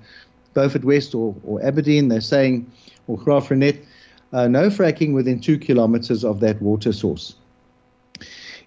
Beaufort 0.53 0.85
West 0.85 1.15
or, 1.15 1.35
or 1.43 1.61
Aberdeen. 1.63 2.07
They're 2.07 2.21
saying, 2.21 2.71
or 3.07 3.17
Graaff-Reinet, 3.17 3.83
uh, 4.31 4.47
no 4.47 4.69
fracking 4.69 5.13
within 5.13 5.39
two 5.39 5.57
kilometers 5.57 6.23
of 6.23 6.39
that 6.41 6.61
water 6.61 6.93
source. 6.93 7.35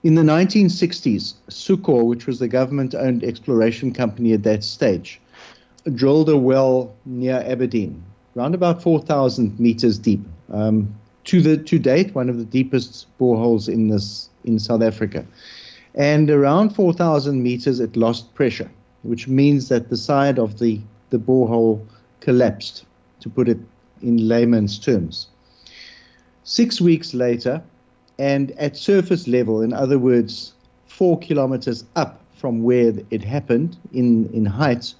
In 0.07 0.15
the 0.15 0.23
1960s, 0.23 1.35
Soekor, 1.49 2.05
which 2.05 2.29
was 2.29 2.39
the 2.39 2.47
government 2.47 2.95
owned 2.95 3.25
exploration 3.25 3.93
company 3.93 4.33
at 4.35 4.45
that 4.45 4.63
stage, 4.63 5.21
drilled 5.97 6.29
a 6.29 6.37
well 6.37 6.95
near 7.07 7.43
Aberdeen, 7.45 8.05
around 8.37 8.55
about 8.55 8.81
4,000 8.81 9.59
meters 9.59 9.99
deep. 9.99 10.21
Um, 10.53 10.95
to, 11.25 11.41
the, 11.41 11.57
to 11.57 11.81
date, 11.81 12.15
one 12.15 12.29
of 12.29 12.39
the 12.39 12.45
deepest 12.45 13.09
boreholes 13.19 13.69
in, 13.69 13.89
this, 13.89 14.31
in 14.45 14.61
South 14.61 14.81
Africa. 14.81 15.27
And 15.97 16.31
around 16.31 16.71
4,000 16.71 17.43
meters, 17.43 17.81
it 17.81 17.97
lost 17.97 18.33
pressure, 18.33 18.71
which 19.03 19.27
means 19.27 19.71
that 19.71 19.89
the 19.89 19.97
side 19.97 20.39
of 20.39 20.61
the, 20.61 20.81
the 21.11 21.19
borehole 21.19 21.85
collapsed, 22.21 22.85
to 23.19 23.29
put 23.29 23.49
it 23.49 23.59
in 24.03 24.29
layman's 24.29 24.79
terms. 24.79 25.27
Six 26.45 26.81
weeks 26.81 27.13
later, 27.13 27.61
and 28.19 28.53
at 28.53 28.77
surface 28.77 29.29
level, 29.29 29.63
in 29.63 29.73
other 29.73 29.99
words, 29.99 30.53
four 30.87 31.19
kilometers 31.19 31.85
up 31.97 32.21
from 32.35 32.63
where 32.63 32.93
it 33.11 33.23
happened 33.23 33.77
in, 33.93 34.31
in 34.33 34.45
height, 34.45 34.95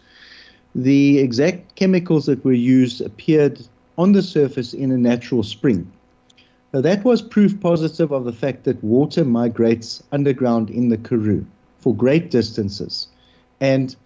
the 0.75 1.19
exact 1.19 1.75
chemicals 1.77 2.27
that 2.27 2.45
were 2.45 2.53
used 2.53 3.01
appeared 3.01 3.67
on 3.97 4.13
the 4.13 4.23
surface 4.23 4.75
in 4.75 4.91
a 4.91 4.99
natural 4.99 5.43
spring. 5.43 5.91
Now, 6.75 6.81
that 6.83 7.05
was 7.05 7.23
proof 7.23 7.59
positive 7.61 8.13
of 8.13 8.25
the 8.25 8.33
fact 8.33 8.65
that 8.65 8.83
water 8.85 9.25
migrates 9.25 10.03
underground 10.13 10.69
in 10.69 10.91
the 10.91 10.99
Karoo 10.99 11.47
for 11.79 11.95
great 11.95 12.31
distances. 12.31 13.09
And 13.61 13.97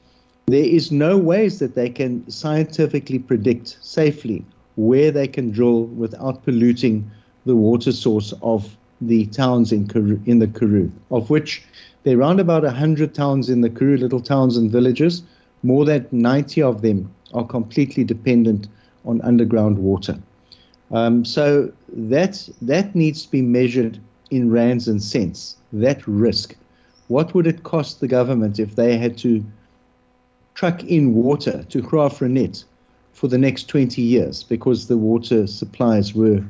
there 0.46 0.64
is 0.64 0.92
no 0.92 1.16
ways 1.16 1.59
that 1.59 1.75
they 1.75 1.90
can 1.90 2.29
scientifically 2.31 3.18
predict 3.18 3.79
safely 3.81 4.44
where 4.77 5.11
they 5.11 5.27
can 5.27 5.51
drill 5.51 5.85
without 5.85 6.44
polluting 6.44 7.11
the 7.46 7.57
water 7.57 7.90
source 7.90 8.33
of 8.42 8.77
the 9.00 9.26
towns 9.26 9.72
in, 9.72 9.86
Karoo, 9.86 10.20
in 10.26 10.38
the 10.38 10.46
Karoo, 10.46 10.90
of 11.10 11.30
which 11.30 11.62
there 12.02 12.16
are 12.16 12.20
around 12.20 12.40
about 12.40 12.62
100 12.62 13.14
towns 13.14 13.48
in 13.50 13.60
the 13.60 13.70
Karoo, 13.70 13.96
little 13.96 14.20
towns 14.20 14.56
and 14.56 14.70
villages. 14.70 15.22
More 15.62 15.84
than 15.84 16.06
90 16.12 16.62
of 16.62 16.82
them 16.82 17.12
are 17.34 17.46
completely 17.46 18.04
dependent 18.04 18.68
on 19.04 19.20
underground 19.22 19.78
water. 19.78 20.18
Um, 20.90 21.24
so 21.24 21.72
that, 21.88 22.48
that 22.62 22.94
needs 22.94 23.24
to 23.24 23.30
be 23.30 23.42
measured 23.42 23.98
in 24.30 24.50
rands 24.50 24.88
and 24.88 25.02
cents, 25.02 25.56
that 25.72 26.06
risk. 26.06 26.56
What 27.08 27.34
would 27.34 27.46
it 27.46 27.62
cost 27.62 28.00
the 28.00 28.08
government 28.08 28.58
if 28.58 28.76
they 28.76 28.96
had 28.96 29.18
to 29.18 29.44
truck 30.54 30.82
in 30.84 31.14
water 31.14 31.64
to 31.68 31.82
Graaff-Reinet 31.82 32.64
for 33.12 33.28
the 33.28 33.38
next 33.38 33.68
20 33.68 34.00
years 34.00 34.42
because 34.42 34.86
the 34.86 34.96
water 34.96 35.46
supplies 35.46 36.14
were 36.14 36.44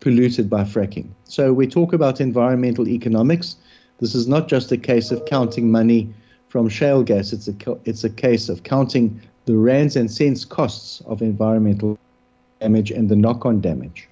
polluted 0.00 0.48
by 0.48 0.62
fracking. 0.62 1.08
So 1.24 1.52
we 1.52 1.66
talk 1.66 1.92
about 1.92 2.20
environmental 2.20 2.88
economics. 2.88 3.56
This 4.00 4.14
is 4.14 4.28
not 4.28 4.48
just 4.48 4.70
a 4.72 4.76
case 4.76 5.10
of 5.10 5.24
counting 5.26 5.70
money 5.70 6.12
from 6.48 6.68
shale 6.68 7.02
gas. 7.02 7.32
It's 7.32 7.48
a 7.48 7.54
it's 7.84 8.04
a 8.04 8.10
case 8.10 8.48
of 8.48 8.62
counting 8.62 9.20
the 9.46 9.56
rands 9.56 9.96
and 9.96 10.10
cents 10.10 10.44
costs 10.44 11.02
of 11.06 11.22
environmental 11.22 11.98
damage 12.60 12.90
and 12.90 13.08
the 13.08 13.16
knock-on 13.16 13.60
damage. 13.60 14.08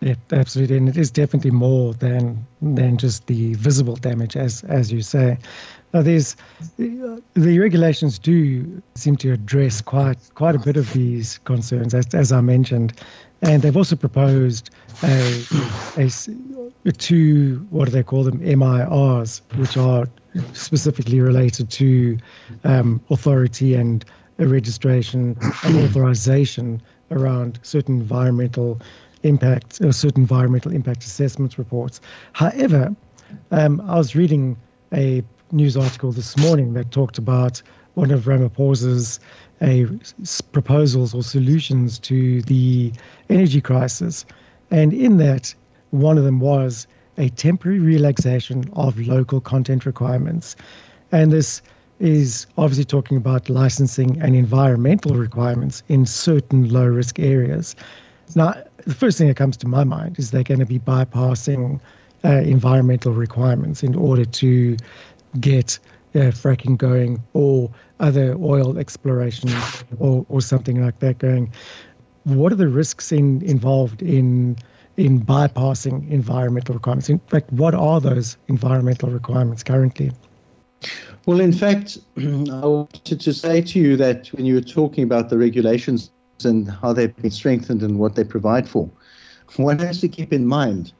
Yeah, 0.00 0.14
absolutely, 0.32 0.76
and 0.76 0.88
it 0.88 0.96
is 0.96 1.10
definitely 1.10 1.52
more 1.52 1.94
than 1.94 2.46
than 2.60 2.98
just 2.98 3.26
the 3.26 3.54
visible 3.54 3.96
damage, 3.96 4.36
as 4.36 4.62
as 4.64 4.92
you 4.92 5.00
say. 5.00 5.38
Now, 5.94 6.02
there's 6.02 6.36
the 6.76 7.58
regulations 7.58 8.18
do 8.18 8.82
seem 8.94 9.16
to 9.16 9.32
address 9.32 9.80
quite 9.80 10.18
quite 10.34 10.54
a 10.54 10.58
bit 10.58 10.76
of 10.76 10.92
these 10.92 11.38
concerns, 11.38 11.94
as 11.94 12.14
as 12.14 12.30
I 12.30 12.42
mentioned, 12.42 12.92
and 13.42 13.62
they've 13.62 13.76
also 13.76 13.96
proposed 13.96 14.70
a, 15.02 15.44
a 15.96 16.92
two 16.92 17.66
what 17.70 17.86
do 17.86 17.90
they 17.90 18.02
call 18.02 18.24
them 18.24 18.40
MIRs, 18.40 19.42
which 19.56 19.76
are 19.76 20.06
specifically 20.52 21.20
related 21.20 21.70
to 21.70 22.18
um, 22.64 23.00
authority 23.10 23.74
and 23.74 24.04
registration 24.38 25.36
and 25.64 25.76
authorization 25.84 26.80
around 27.10 27.58
certain 27.62 28.00
environmental 28.00 28.80
impact 29.22 29.80
or 29.80 29.92
certain 29.92 30.22
environmental 30.22 30.72
impact 30.72 31.04
assessment 31.04 31.58
reports. 31.58 32.00
However, 32.32 32.94
um, 33.50 33.80
I 33.82 33.96
was 33.96 34.14
reading 34.14 34.56
a 34.92 35.22
news 35.52 35.76
article 35.76 36.12
this 36.12 36.36
morning 36.36 36.74
that 36.74 36.90
talked 36.90 37.18
about 37.18 37.62
one 37.96 38.10
of 38.10 38.24
Ramaphosa's 38.24 39.18
a, 39.62 39.86
proposals 40.52 41.14
or 41.14 41.22
solutions 41.22 41.98
to 42.00 42.42
the 42.42 42.92
energy 43.30 43.60
crisis. 43.60 44.24
And 44.70 44.92
in 44.92 45.16
that, 45.16 45.54
one 45.90 46.18
of 46.18 46.24
them 46.24 46.40
was 46.40 46.86
a 47.16 47.30
temporary 47.30 47.78
relaxation 47.78 48.70
of 48.74 48.98
local 49.00 49.40
content 49.40 49.86
requirements. 49.86 50.56
And 51.10 51.32
this 51.32 51.62
is 51.98 52.46
obviously 52.58 52.84
talking 52.84 53.16
about 53.16 53.48
licensing 53.48 54.20
and 54.20 54.36
environmental 54.36 55.16
requirements 55.16 55.82
in 55.88 56.04
certain 56.04 56.68
low 56.68 56.84
risk 56.84 57.18
areas. 57.18 57.74
Now, 58.34 58.54
the 58.84 58.94
first 58.94 59.16
thing 59.16 59.28
that 59.28 59.36
comes 59.36 59.56
to 59.58 59.68
my 59.68 59.84
mind 59.84 60.18
is 60.18 60.30
they're 60.30 60.42
going 60.42 60.60
to 60.60 60.66
be 60.66 60.78
bypassing 60.78 61.80
uh, 62.24 62.28
environmental 62.28 63.12
requirements 63.12 63.82
in 63.82 63.94
order 63.94 64.26
to 64.26 64.76
get 65.40 65.78
uh, 66.14 66.30
fracking 66.32 66.76
going 66.76 67.22
or 67.32 67.70
other 68.00 68.36
oil 68.40 68.78
exploration 68.78 69.50
or, 69.98 70.26
or 70.28 70.40
something 70.40 70.82
like 70.82 70.98
that 71.00 71.18
going. 71.18 71.52
What 72.24 72.52
are 72.52 72.56
the 72.56 72.68
risks 72.68 73.12
in, 73.12 73.42
involved 73.42 74.02
in 74.02 74.56
in 74.96 75.20
bypassing 75.20 76.10
environmental 76.10 76.74
requirements? 76.74 77.10
In 77.10 77.18
fact, 77.18 77.52
what 77.52 77.74
are 77.74 78.00
those 78.00 78.36
environmental 78.48 79.10
requirements 79.10 79.62
currently? 79.62 80.10
Well, 81.26 81.40
in 81.40 81.52
fact, 81.52 81.98
I 82.16 82.66
wanted 82.66 83.20
to 83.20 83.32
say 83.32 83.60
to 83.60 83.78
you 83.78 83.96
that 83.96 84.28
when 84.28 84.46
you 84.46 84.54
were 84.54 84.60
talking 84.60 85.04
about 85.04 85.28
the 85.28 85.38
regulations 85.38 86.10
and 86.44 86.70
how 86.70 86.92
they've 86.92 87.14
been 87.16 87.30
strengthened 87.30 87.82
and 87.82 87.98
what 87.98 88.14
they 88.14 88.24
provide 88.24 88.68
for, 88.68 88.88
one 89.56 89.78
has 89.78 90.00
to 90.00 90.08
keep 90.08 90.32
in 90.32 90.46
mind 90.46 90.92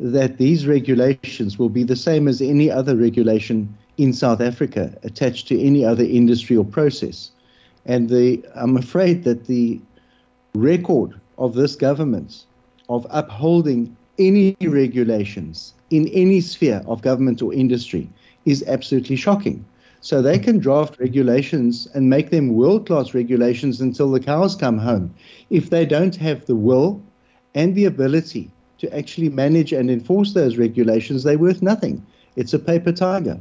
that 0.00 0.38
these 0.38 0.66
regulations 0.66 1.58
will 1.58 1.68
be 1.68 1.84
the 1.84 1.96
same 1.96 2.28
as 2.28 2.40
any 2.40 2.70
other 2.70 2.96
regulation 2.96 3.76
in 3.98 4.12
South 4.12 4.40
Africa 4.40 4.96
attached 5.02 5.48
to 5.48 5.60
any 5.60 5.84
other 5.84 6.04
industry 6.04 6.56
or 6.56 6.64
process. 6.64 7.30
And 7.86 8.08
the, 8.08 8.44
I'm 8.54 8.76
afraid 8.76 9.24
that 9.24 9.46
the 9.46 9.80
record 10.54 11.20
of 11.38 11.54
this 11.54 11.76
government 11.76 12.44
of 12.88 13.06
upholding 13.10 13.96
any 14.18 14.56
regulations 14.60 15.74
in 15.90 16.08
any 16.08 16.40
sphere 16.40 16.82
of 16.86 17.02
government 17.02 17.42
or 17.42 17.52
industry 17.52 18.08
is 18.44 18.64
absolutely 18.66 19.16
shocking. 19.16 19.64
So 20.00 20.20
they 20.20 20.38
can 20.38 20.58
draft 20.58 21.00
regulations 21.00 21.88
and 21.94 22.10
make 22.10 22.30
them 22.30 22.54
world 22.54 22.86
class 22.86 23.14
regulations 23.14 23.80
until 23.80 24.10
the 24.10 24.20
cows 24.20 24.54
come 24.54 24.76
home. 24.76 25.14
If 25.48 25.70
they 25.70 25.86
don't 25.86 26.14
have 26.16 26.44
the 26.44 26.54
will 26.54 27.02
and 27.54 27.74
the 27.74 27.86
ability 27.86 28.50
to 28.78 28.96
actually 28.96 29.30
manage 29.30 29.72
and 29.72 29.90
enforce 29.90 30.34
those 30.34 30.58
regulations, 30.58 31.22
they're 31.22 31.38
worth 31.38 31.62
nothing. 31.62 32.04
It's 32.36 32.52
a 32.52 32.58
paper 32.58 32.92
tiger. 32.92 33.40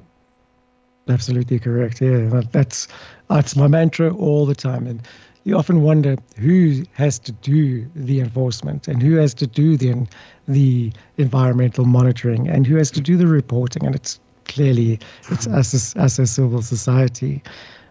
Absolutely 1.09 1.59
correct. 1.59 2.01
Yeah, 2.01 2.41
that's 2.51 2.87
that's 3.29 3.55
my 3.55 3.67
mantra 3.67 4.13
all 4.15 4.45
the 4.45 4.55
time, 4.55 4.87
and 4.87 5.01
you 5.43 5.57
often 5.57 5.81
wonder 5.81 6.15
who 6.37 6.83
has 6.93 7.19
to 7.19 7.31
do 7.31 7.85
the 7.95 8.21
enforcement 8.21 8.87
and 8.87 9.01
who 9.01 9.15
has 9.17 9.33
to 9.35 9.47
do 9.47 9.75
the 9.75 10.07
the 10.47 10.91
environmental 11.17 11.85
monitoring 11.85 12.47
and 12.47 12.65
who 12.65 12.77
has 12.77 12.89
to 12.91 13.01
do 13.01 13.17
the 13.17 13.27
reporting, 13.27 13.85
and 13.85 13.95
it's 13.95 14.19
clearly 14.45 14.99
it's 15.29 15.47
us 15.47 15.95
as, 15.95 16.19
a 16.19 16.25
civil 16.25 16.61
society. 16.61 17.43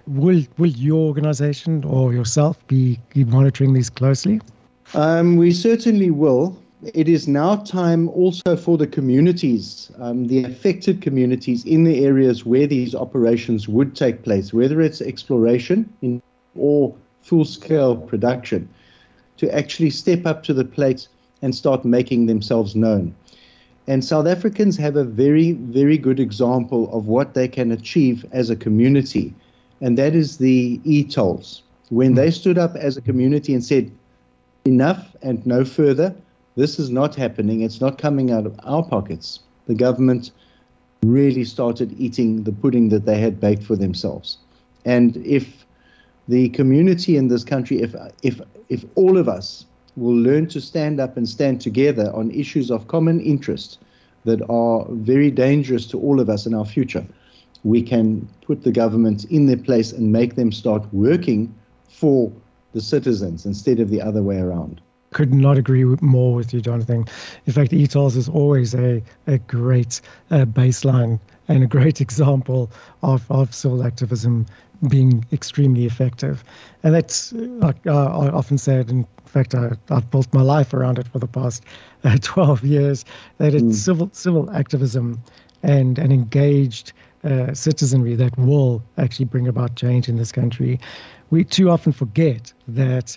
Will 0.06 0.44
will 0.58 0.70
your 0.70 1.06
organisation 1.06 1.84
or 1.84 2.12
yourself 2.12 2.66
be, 2.66 2.98
be 3.10 3.24
monitoring 3.24 3.74
these 3.74 3.90
closely? 3.90 4.40
Um, 4.94 5.36
we 5.36 5.52
certainly 5.52 6.10
will 6.10 6.61
it 6.82 7.08
is 7.08 7.28
now 7.28 7.56
time 7.56 8.08
also 8.08 8.56
for 8.56 8.76
the 8.76 8.86
communities, 8.86 9.90
um, 9.98 10.26
the 10.26 10.44
affected 10.44 11.00
communities 11.00 11.64
in 11.64 11.84
the 11.84 12.04
areas 12.04 12.44
where 12.44 12.66
these 12.66 12.94
operations 12.94 13.68
would 13.68 13.94
take 13.94 14.22
place, 14.24 14.52
whether 14.52 14.80
it's 14.80 15.00
exploration 15.00 15.92
in, 16.02 16.20
or 16.56 16.94
full 17.20 17.44
scale 17.44 17.96
production, 17.96 18.68
to 19.36 19.54
actually 19.54 19.90
step 19.90 20.26
up 20.26 20.42
to 20.42 20.52
the 20.52 20.64
plate 20.64 21.06
and 21.40 21.54
start 21.54 21.84
making 21.84 22.26
themselves 22.26 22.74
known. 22.74 23.14
And 23.86 24.04
South 24.04 24.26
Africans 24.26 24.76
have 24.76 24.96
a 24.96 25.04
very, 25.04 25.52
very 25.52 25.98
good 25.98 26.18
example 26.20 26.92
of 26.92 27.06
what 27.06 27.34
they 27.34 27.48
can 27.48 27.70
achieve 27.70 28.24
as 28.32 28.50
a 28.50 28.56
community, 28.56 29.34
and 29.80 29.96
that 29.98 30.14
is 30.14 30.38
the 30.38 30.80
e 30.84 31.04
tolls. 31.04 31.62
When 31.90 32.14
they 32.14 32.30
stood 32.30 32.58
up 32.58 32.74
as 32.74 32.96
a 32.96 33.02
community 33.02 33.54
and 33.54 33.64
said, 33.64 33.90
enough 34.64 35.14
and 35.22 35.44
no 35.44 35.64
further, 35.64 36.14
this 36.54 36.78
is 36.78 36.90
not 36.90 37.14
happening. 37.14 37.62
It's 37.62 37.80
not 37.80 37.98
coming 37.98 38.30
out 38.30 38.46
of 38.46 38.58
our 38.64 38.82
pockets. 38.82 39.40
The 39.66 39.74
government 39.74 40.32
really 41.02 41.44
started 41.44 41.98
eating 41.98 42.44
the 42.44 42.52
pudding 42.52 42.90
that 42.90 43.06
they 43.06 43.18
had 43.18 43.40
baked 43.40 43.62
for 43.62 43.76
themselves. 43.76 44.38
And 44.84 45.16
if 45.18 45.66
the 46.28 46.50
community 46.50 47.16
in 47.16 47.28
this 47.28 47.44
country, 47.44 47.80
if 47.80 47.94
if 48.22 48.40
if 48.68 48.84
all 48.94 49.16
of 49.16 49.28
us 49.28 49.66
will 49.96 50.16
learn 50.16 50.46
to 50.48 50.60
stand 50.60 51.00
up 51.00 51.16
and 51.16 51.28
stand 51.28 51.60
together 51.60 52.12
on 52.14 52.30
issues 52.30 52.70
of 52.70 52.86
common 52.88 53.20
interest 53.20 53.78
that 54.24 54.40
are 54.48 54.86
very 54.90 55.30
dangerous 55.30 55.86
to 55.86 55.98
all 55.98 56.20
of 56.20 56.28
us 56.30 56.46
in 56.46 56.54
our 56.54 56.64
future, 56.64 57.04
we 57.64 57.82
can 57.82 58.28
put 58.46 58.62
the 58.62 58.72
government 58.72 59.24
in 59.26 59.46
their 59.46 59.56
place 59.56 59.92
and 59.92 60.12
make 60.12 60.34
them 60.34 60.52
start 60.52 60.82
working 60.92 61.52
for 61.88 62.32
the 62.72 62.80
citizens 62.80 63.44
instead 63.44 63.80
of 63.80 63.90
the 63.90 64.00
other 64.00 64.22
way 64.22 64.38
around 64.38 64.80
could 65.12 65.32
not 65.32 65.58
agree 65.58 65.84
more 66.00 66.34
with 66.34 66.52
you, 66.52 66.60
Jonathan. 66.60 67.04
In 67.46 67.52
fact, 67.52 67.72
e-tolls 67.72 68.16
is 68.16 68.28
always 68.28 68.74
a, 68.74 69.02
a 69.26 69.38
great 69.38 70.00
uh, 70.30 70.44
baseline 70.44 71.20
and 71.48 71.62
a 71.62 71.66
great 71.66 72.00
example 72.06 72.70
of, 73.02 73.30
of 73.30 73.54
civil 73.54 73.84
activism 73.84 74.46
being 74.88 75.24
extremely 75.32 75.86
effective. 75.86 76.42
And 76.82 76.94
that's, 76.94 77.32
like 77.32 77.86
uh, 77.86 78.06
I 78.06 78.28
often 78.30 78.58
said, 78.58 78.90
in 78.90 79.06
fact, 79.26 79.54
I, 79.54 79.72
have 79.88 80.10
built 80.10 80.32
my 80.34 80.42
life 80.42 80.74
around 80.74 80.98
it 80.98 81.06
for 81.08 81.18
the 81.18 81.28
past 81.28 81.64
uh, 82.04 82.16
12 82.20 82.64
years, 82.64 83.04
that 83.38 83.54
it's 83.54 83.62
mm. 83.62 83.74
civil, 83.74 84.10
civil 84.12 84.50
activism 84.50 85.22
and 85.62 85.98
an 85.98 86.10
engaged 86.10 86.92
uh, 87.24 87.54
citizenry 87.54 88.16
that 88.16 88.36
will 88.36 88.82
actually 88.98 89.26
bring 89.26 89.46
about 89.46 89.76
change 89.76 90.08
in 90.08 90.16
this 90.16 90.32
country. 90.32 90.80
We 91.30 91.44
too 91.44 91.70
often 91.70 91.92
forget 91.92 92.52
that 92.66 93.16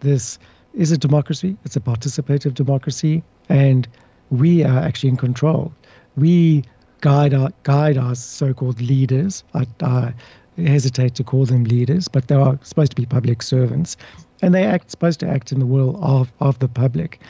this 0.00 0.38
is 0.74 0.92
a 0.92 0.98
democracy. 0.98 1.56
It's 1.64 1.76
a 1.76 1.80
participative 1.80 2.54
democracy, 2.54 3.22
and 3.48 3.88
we 4.30 4.64
are 4.64 4.78
actually 4.78 5.10
in 5.10 5.16
control. 5.16 5.72
We 6.16 6.64
guide 7.00 7.34
our 7.34 7.50
guide 7.62 7.98
our 7.98 8.14
so-called 8.14 8.80
leaders. 8.80 9.44
I, 9.54 9.66
I 9.82 10.14
hesitate 10.56 11.14
to 11.16 11.24
call 11.24 11.44
them 11.46 11.64
leaders, 11.64 12.08
but 12.08 12.28
they 12.28 12.34
are 12.34 12.58
supposed 12.62 12.90
to 12.92 12.96
be 12.96 13.06
public 13.06 13.42
servants, 13.42 13.96
and 14.42 14.54
they 14.54 14.64
act 14.64 14.90
supposed 14.90 15.20
to 15.20 15.28
act 15.28 15.52
in 15.52 15.58
the 15.58 15.66
will 15.66 15.98
of 16.02 16.32
of 16.40 16.58
the 16.58 16.68
public. 16.68 17.20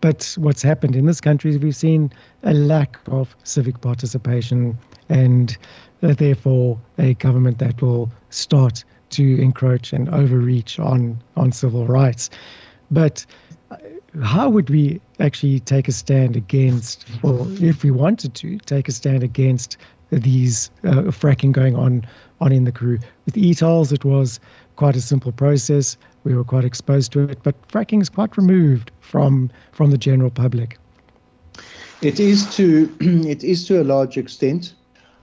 But 0.00 0.34
what's 0.36 0.62
happened 0.62 0.96
in 0.96 1.06
this 1.06 1.20
country 1.20 1.52
is 1.52 1.58
we've 1.58 1.76
seen 1.76 2.12
a 2.42 2.52
lack 2.52 2.98
of 3.06 3.36
civic 3.44 3.80
participation, 3.80 4.76
and 5.08 5.56
uh, 6.02 6.14
therefore 6.14 6.78
a 6.98 7.14
government 7.14 7.58
that 7.58 7.80
will 7.80 8.10
start 8.30 8.84
to 9.10 9.40
encroach 9.40 9.92
and 9.92 10.08
overreach 10.08 10.78
on 10.78 11.22
on 11.36 11.52
civil 11.52 11.86
rights. 11.86 12.30
But 12.92 13.26
uh, 13.70 13.76
how 14.22 14.48
would 14.48 14.70
we 14.70 15.00
actually 15.18 15.58
take 15.60 15.88
a 15.88 15.92
stand 15.92 16.36
against, 16.36 17.06
or 17.22 17.46
if 17.60 17.82
we 17.82 17.90
wanted 17.90 18.34
to, 18.34 18.58
take 18.58 18.88
a 18.88 18.92
stand 18.92 19.24
against 19.24 19.76
these 20.10 20.70
uh, 20.84 21.10
fracking 21.10 21.52
going 21.52 21.74
on 21.74 22.06
on 22.40 22.52
in 22.52 22.64
the 22.64 22.72
Karoo. 22.72 22.98
With 23.24 23.36
e-tolls, 23.36 23.92
it 23.92 24.04
was 24.04 24.38
quite 24.76 24.94
a 24.96 25.00
simple 25.00 25.32
process. 25.32 25.96
We 26.24 26.34
were 26.34 26.44
quite 26.44 26.64
exposed 26.64 27.12
to 27.12 27.20
it, 27.20 27.42
but 27.42 27.54
fracking 27.68 28.02
is 28.02 28.08
quite 28.08 28.36
removed 28.36 28.90
from 29.00 29.50
from 29.72 29.90
the 29.90 29.98
general 29.98 30.30
public. 30.30 30.78
It 32.02 32.20
is 32.20 32.54
to 32.56 32.94
it 33.00 33.42
is 33.42 33.66
to 33.68 33.80
a 33.80 33.84
large 33.84 34.18
extent. 34.18 34.74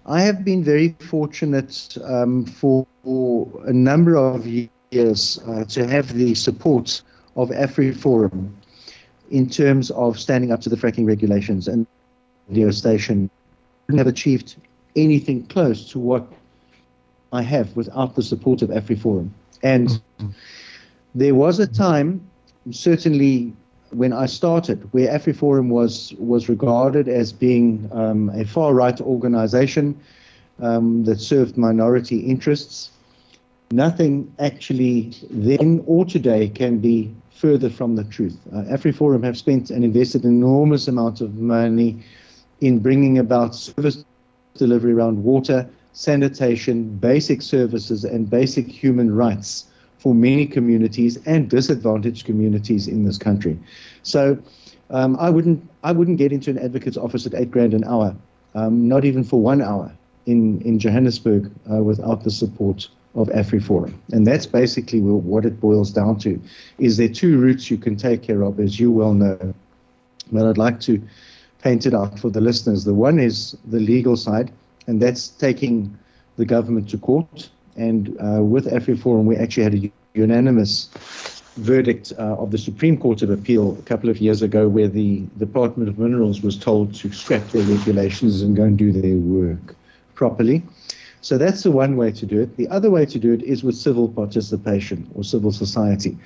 I 0.05 0.21
have 0.21 0.43
been 0.43 0.63
very 0.63 0.95
fortunate 1.01 1.95
um, 2.03 2.45
for, 2.45 2.87
for, 3.03 3.47
a 3.67 3.73
number 3.73 4.15
of 4.15 4.47
years 4.47 5.39
uh, 5.45 5.65
to 5.65 5.85
have 5.85 6.13
the 6.13 6.33
support 6.33 7.03
of 7.41 7.49
AfriForum 7.49 8.51
in 9.31 9.49
terms 9.49 9.91
of 9.91 10.19
standing 10.19 10.51
up 10.51 10.61
to 10.61 10.69
the 10.69 10.75
fracking 10.75 11.05
regulations 11.05 11.67
and 11.67 11.87
radio 12.49 12.71
station 12.71 13.29
have 13.97 14.07
achieved 14.07 14.55
anything 14.95 15.45
close 15.47 15.89
to 15.91 15.99
what 15.99 16.27
I 17.31 17.41
have 17.43 17.75
without 17.75 18.15
the 18.15 18.23
support 18.23 18.61
of 18.61 18.69
AfriForum. 18.69 19.29
And 19.63 19.87
mm-hmm. 19.87 20.29
there 21.15 21.35
was 21.35 21.59
a 21.59 21.67
time, 21.67 22.21
certainly 22.71 23.53
when 23.91 24.13
I 24.13 24.25
started, 24.25 24.87
where 24.93 25.07
AfriForum 25.07 25.69
was 25.69 26.13
was 26.17 26.49
regarded 26.49 27.07
as 27.07 27.31
being 27.31 27.89
um, 27.91 28.29
a 28.29 28.45
far 28.45 28.73
right 28.73 28.99
organization 29.01 29.99
um, 30.59 31.03
that 31.05 31.19
served 31.19 31.57
minority 31.57 32.19
interests. 32.19 32.91
Nothing 33.71 34.33
actually 34.39 35.13
then 35.29 35.83
or 35.85 36.05
today 36.05 36.49
can 36.49 36.79
be 36.79 37.13
further 37.39 37.69
from 37.69 37.95
the 37.95 38.03
truth. 38.03 38.37
Uh, 38.53 38.63
AfriForum 38.63 39.23
have 39.23 39.37
spent 39.37 39.71
and 39.71 39.85
invested 39.85 40.25
an 40.25 40.29
enormous 40.29 40.89
amount 40.89 41.21
of 41.21 41.35
money 41.35 42.03
in 42.59 42.79
bringing 42.79 43.17
about 43.17 43.55
service 43.55 44.03
delivery 44.55 44.91
around 44.91 45.23
water, 45.23 45.67
sanitation, 45.93 46.97
basic 46.97 47.41
services, 47.41 48.03
and 48.03 48.29
basic 48.29 48.67
human 48.67 49.15
rights 49.15 49.67
for 49.99 50.13
many 50.13 50.45
communities 50.45 51.17
and 51.25 51.49
disadvantaged 51.49 52.25
communities 52.25 52.89
in 52.89 53.05
this 53.05 53.17
country. 53.17 53.57
So 54.03 54.37
um, 54.89 55.15
I 55.17 55.29
wouldn't 55.29 55.65
I 55.83 55.93
wouldn't 55.93 56.17
get 56.17 56.33
into 56.33 56.49
an 56.51 56.57
advocate's 56.57 56.97
office 56.97 57.25
at 57.25 57.33
eight 57.33 57.51
grand 57.51 57.73
an 57.73 57.85
hour, 57.85 58.13
um, 58.53 58.89
not 58.89 59.05
even 59.05 59.23
for 59.23 59.39
one 59.39 59.61
hour 59.61 59.89
in 60.25 60.61
in 60.63 60.77
Johannesburg 60.77 61.49
uh, 61.71 61.83
without 61.83 62.23
the 62.25 62.31
support 62.31 62.89
of 63.15 63.27
AfriForum. 63.29 63.93
And 64.11 64.25
that's 64.25 64.45
basically 64.45 65.01
what 65.01 65.45
it 65.45 65.59
boils 65.59 65.91
down 65.91 66.19
to. 66.19 66.39
Is 66.77 66.97
there 66.97 67.09
two 67.09 67.39
routes 67.39 67.71
you 67.71 67.77
can 67.77 67.95
take 67.95 68.21
care 68.21 68.43
of, 68.43 68.59
as 68.59 68.79
you 68.79 68.91
well 68.91 69.13
know. 69.13 69.53
But 70.31 70.45
I'd 70.45 70.57
like 70.57 70.79
to 70.81 71.01
paint 71.63 71.85
it 71.85 71.93
out 71.93 72.19
for 72.19 72.29
the 72.29 72.41
listeners. 72.41 72.83
The 72.85 72.93
one 72.93 73.19
is 73.19 73.57
the 73.65 73.79
legal 73.79 74.15
side, 74.15 74.51
and 74.85 75.01
that's 75.01 75.29
taking 75.29 75.97
the 76.37 76.45
government 76.45 76.89
to 76.91 76.97
court 76.97 77.49
and 77.79 78.17
uh, 78.19 78.43
with 78.43 78.65
AfriForum, 78.65 79.23
we 79.23 79.37
actually 79.37 79.63
had 79.63 79.75
a 79.75 79.91
unanimous 80.13 80.89
verdict 81.55 82.11
uh, 82.19 82.35
of 82.35 82.51
the 82.51 82.57
Supreme 82.57 82.97
Court 82.97 83.21
of 83.21 83.29
Appeal 83.29 83.77
a 83.79 83.81
couple 83.83 84.09
of 84.09 84.17
years 84.19 84.41
ago 84.41 84.67
where 84.67 84.89
the 84.89 85.23
Department 85.37 85.89
of 85.89 85.97
Minerals 85.97 86.41
was 86.41 86.57
told 86.57 86.93
to 86.95 87.11
scrap 87.13 87.45
their 87.49 87.63
regulations 87.63 88.41
and 88.41 88.55
go 88.55 88.63
and 88.63 88.77
do 88.77 88.91
their 88.91 89.15
work 89.15 89.75
properly. 90.15 90.61
So 91.21 91.37
that's 91.37 91.63
the 91.63 91.71
one 91.71 91.97
way 91.97 92.11
to 92.11 92.25
do 92.25 92.41
it. 92.41 92.55
The 92.57 92.67
other 92.69 92.89
way 92.89 93.05
to 93.05 93.19
do 93.19 93.33
it 93.33 93.43
is 93.43 93.63
with 93.63 93.75
civil 93.75 94.07
participation 94.07 95.09
or 95.15 95.23
civil 95.23 95.51
society. 95.51 96.17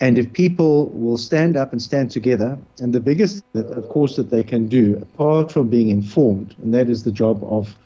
And 0.00 0.18
if 0.18 0.32
people 0.32 0.86
will 0.90 1.18
stand 1.18 1.56
up 1.56 1.72
and 1.72 1.82
stand 1.82 2.10
together, 2.10 2.56
and 2.80 2.92
the 2.92 3.00
biggest, 3.00 3.42
of 3.54 3.88
course, 3.88 4.16
that 4.16 4.30
they 4.30 4.44
can 4.44 4.68
do, 4.68 4.96
apart 4.96 5.50
from 5.50 5.68
being 5.68 5.88
informed, 5.88 6.54
and 6.62 6.72
that 6.72 6.88
is 6.88 7.02
the 7.02 7.10
job 7.10 7.42
of 7.44 7.76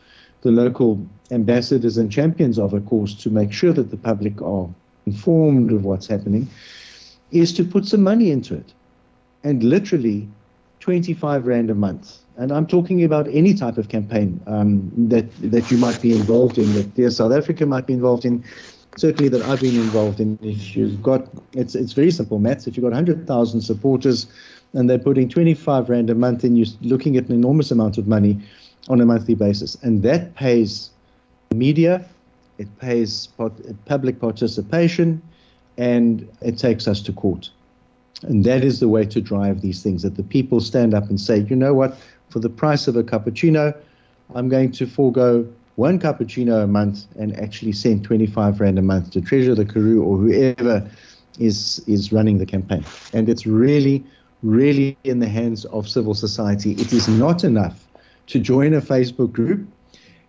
the 0.43 0.51
local 0.51 1.01
ambassadors 1.31 1.97
and 1.97 2.13
champions 2.13 2.59
of 2.59 2.75
a 2.75 2.81
course 2.81 3.15
to 3.15 3.31
make 3.31 3.53
sure 3.53 3.73
that 3.73 3.91
the 3.91 3.97
public 3.97 4.43
are 4.43 4.69
informed 5.07 5.73
of 5.73 5.85
what's 5.85 6.07
happening, 6.07 6.49
is 7.31 7.53
to 7.55 7.65
put 7.65 7.87
some 7.87 8.03
money 8.03 8.31
into 8.31 8.55
it. 8.55 8.75
And 9.43 9.63
literally 9.63 10.29
25 10.81 11.47
Rand 11.47 11.71
a 11.71 11.75
month. 11.75 12.19
And 12.43 12.51
I'm 12.51 12.67
talking 12.67 13.05
about 13.05 13.29
any 13.29 13.55
type 13.55 13.79
of 13.79 13.89
campaign 13.89 14.41
um, 14.49 14.91
that, 14.97 15.31
that 15.53 15.71
you 15.71 15.79
might 15.79 16.03
be 16.03 16.11
involved 16.11 16.59
in, 16.59 16.75
that 16.75 16.93
Dear 16.97 17.11
South 17.11 17.31
Africa 17.31 17.67
might 17.67 17.87
be 17.87 17.93
involved 17.93 18.25
in, 18.25 18.43
certainly 18.97 19.29
that 19.29 19.43
I've 19.43 19.61
been 19.61 19.77
involved 19.77 20.19
in. 20.19 20.37
If 20.43 20.75
you've 20.75 21.01
got, 21.01 21.29
it's, 21.53 21.77
it's 21.77 21.93
very 21.93 22.11
simple 22.11 22.41
maths. 22.41 22.67
If 22.67 22.77
you've 22.77 22.83
got 22.83 22.89
100,000 22.89 23.61
supporters 23.61 24.27
and 24.73 24.91
they're 24.91 24.99
putting 24.99 25.29
25 25.29 25.89
Rand 25.89 26.11
a 26.11 26.17
month 26.17 26.43
in, 26.43 26.57
you're 26.57 26.67
looking 26.81 27.17
at 27.17 27.29
an 27.29 27.33
enormous 27.33 27.71
amount 27.71 27.97
of 27.97 28.09
money 28.09 28.41
on 28.89 29.01
a 29.01 29.07
monthly 29.07 29.37
basis. 29.37 29.77
And 29.83 30.03
that 30.03 30.35
pays 30.35 30.91
media, 31.55 32.05
it 32.59 32.77
pays 32.81 33.29
public 33.87 34.19
participation, 34.19 35.23
and 35.79 36.29
it 36.41 36.59
takes 36.59 36.89
us 36.89 37.03
to 37.03 37.13
court. 37.13 37.51
And 38.23 38.45
that 38.45 38.65
is 38.65 38.81
the 38.81 38.89
way 38.89 39.05
to 39.07 39.21
drive 39.21 39.61
these 39.61 39.83
things 39.83 40.03
that 40.03 40.17
the 40.17 40.23
people 40.23 40.61
stand 40.61 40.95
up 40.95 41.09
and 41.09 41.21
say, 41.21 41.39
you 41.39 41.57
know 41.57 41.75
what, 41.75 41.97
for 42.33 42.41
the 42.41 42.49
price 42.49 42.89
of 42.89 42.97
a 42.97 43.03
cappuccino, 43.03 43.77
I'm 44.35 44.49
going 44.49 44.73
to 44.73 44.87
forego 44.87 45.47
one 45.77 45.99
cappuccino 45.99 46.65
a 46.65 46.67
month 46.67 47.05
and 47.19 47.39
actually 47.39 47.73
send 47.73 48.05
25 48.05 48.61
Rand 48.61 48.79
a 48.79 48.83
month 48.83 49.11
to 49.11 49.21
Treasure 49.21 49.55
the 49.55 49.65
Karoo 49.65 50.03
or 50.03 50.17
whoever 50.17 50.91
is, 51.39 51.83
is 51.87 52.13
running 52.13 52.39
the 52.39 52.47
campaign. 52.47 52.85
And 53.13 53.29
it's 53.29 53.47
really, 53.47 54.05
really 54.43 54.97
in 55.05 55.19
the 55.19 55.29
hands 55.29 55.65
of 55.67 55.89
civil 55.89 56.15
society. 56.15 56.73
It 56.73 56.93
is 56.93 57.09
not 57.09 57.45
enough 57.45 57.87
to 58.29 58.39
join 58.39 58.75
a 58.75 58.81
Facebook 58.81 59.33
group 59.33 59.67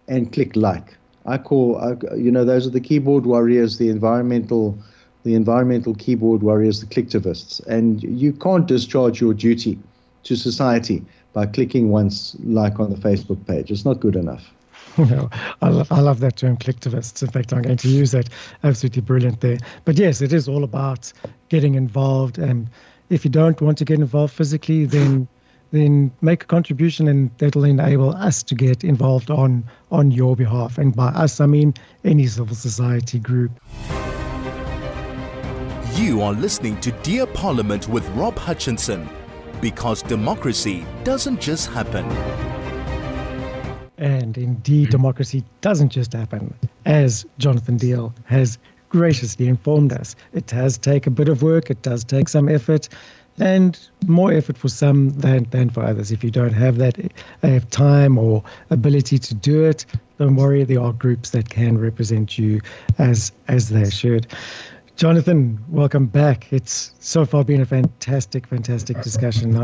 and 0.07 0.31
click 0.31 0.55
like. 0.55 0.95
I 1.25 1.37
call, 1.37 1.97
you 2.17 2.31
know, 2.31 2.43
those 2.43 2.67
are 2.67 2.71
the 2.71 2.81
keyboard 2.81 3.25
warriors, 3.25 3.77
the 3.77 3.89
environmental, 3.89 4.77
the 5.23 5.35
environmental 5.35 5.95
keyboard 5.95 6.43
warriors, 6.43 6.81
the 6.81 6.85
clicktivists, 6.85 7.65
and 7.65 8.03
you 8.03 8.33
can't 8.33 8.67
discharge 8.67 9.21
your 9.21 9.33
duty 9.33 9.79
to 10.23 10.35
society 10.35 11.01
by 11.33 11.45
clicking 11.45 11.89
once 11.89 12.35
like 12.43 12.79
on 12.79 12.89
the 12.89 12.95
Facebook 12.95 13.45
page. 13.45 13.71
It's 13.71 13.85
not 13.85 13.99
good 13.99 14.15
enough. 14.15 14.51
Well, 14.97 15.31
I, 15.63 15.69
love, 15.69 15.91
I 15.91 16.01
love 16.01 16.19
that 16.19 16.35
term, 16.35 16.55
clicktivists. 16.55 17.23
In 17.23 17.29
fact, 17.29 17.51
I'm 17.51 17.63
going 17.63 17.77
to 17.77 17.87
use 17.87 18.11
that. 18.11 18.29
Absolutely 18.63 19.01
brilliant 19.01 19.41
there. 19.41 19.57
But 19.85 19.97
yes, 19.97 20.21
it 20.21 20.31
is 20.31 20.47
all 20.47 20.63
about 20.63 21.11
getting 21.49 21.73
involved. 21.73 22.37
And 22.37 22.69
if 23.09 23.25
you 23.25 23.31
don't 23.31 23.59
want 23.59 23.79
to 23.79 23.85
get 23.85 23.99
involved 23.99 24.35
physically, 24.35 24.85
then 24.85 25.27
then 25.71 26.11
make 26.21 26.43
a 26.43 26.45
contribution 26.45 27.07
and 27.07 27.31
that'll 27.39 27.63
enable 27.63 28.11
us 28.11 28.43
to 28.43 28.53
get 28.53 28.83
involved 28.83 29.31
on 29.31 29.63
on 29.91 30.11
your 30.11 30.35
behalf 30.35 30.77
and 30.77 30.95
by 30.95 31.07
us 31.07 31.41
i 31.41 31.47
mean 31.47 31.73
any 32.03 32.27
civil 32.27 32.55
society 32.55 33.17
group 33.17 33.51
you 35.95 36.21
are 36.21 36.33
listening 36.33 36.79
to 36.79 36.91
dear 37.01 37.25
parliament 37.25 37.89
with 37.89 38.07
rob 38.09 38.37
hutchinson 38.37 39.09
because 39.63 40.01
democracy 40.01 40.85
doesn't 41.05 41.39
just 41.39 41.69
happen 41.69 42.05
and 43.97 44.37
indeed 44.37 44.89
democracy 44.89 45.41
doesn't 45.61 45.87
just 45.87 46.11
happen 46.11 46.53
as 46.85 47.25
jonathan 47.37 47.77
deal 47.77 48.13
has 48.25 48.57
graciously 48.89 49.47
informed 49.47 49.93
us 49.93 50.17
it 50.33 50.45
does 50.47 50.77
take 50.77 51.07
a 51.07 51.09
bit 51.09 51.29
of 51.29 51.41
work 51.41 51.69
it 51.69 51.81
does 51.81 52.03
take 52.03 52.27
some 52.27 52.49
effort 52.49 52.89
and 53.39 53.79
more 54.05 54.33
effort 54.33 54.57
for 54.57 54.67
some 54.67 55.09
than, 55.09 55.45
than 55.45 55.67
for 55.67 55.83
others. 55.83 56.11
If 56.11 56.23
you 56.23 56.29
don't 56.29 56.53
have 56.53 56.77
that 56.77 56.99
uh, 57.41 57.61
time 57.71 58.19
or 58.19 58.43
ability 58.69 59.17
to 59.17 59.33
do 59.33 59.63
it, 59.63 59.87
don't 60.19 60.35
worry. 60.35 60.63
There 60.63 60.79
are 60.79 60.93
groups 60.93 61.31
that 61.31 61.49
can 61.49 61.79
represent 61.79 62.37
you 62.37 62.61
as 62.99 63.31
as 63.47 63.69
they 63.69 63.89
should. 63.89 64.27
Jonathan, 65.03 65.61
welcome 65.67 66.05
back. 66.05 66.53
It's 66.53 66.93
so 67.01 67.25
far 67.25 67.43
been 67.43 67.59
a 67.59 67.65
fantastic, 67.65 68.47
fantastic 68.47 69.01
discussion. 69.01 69.61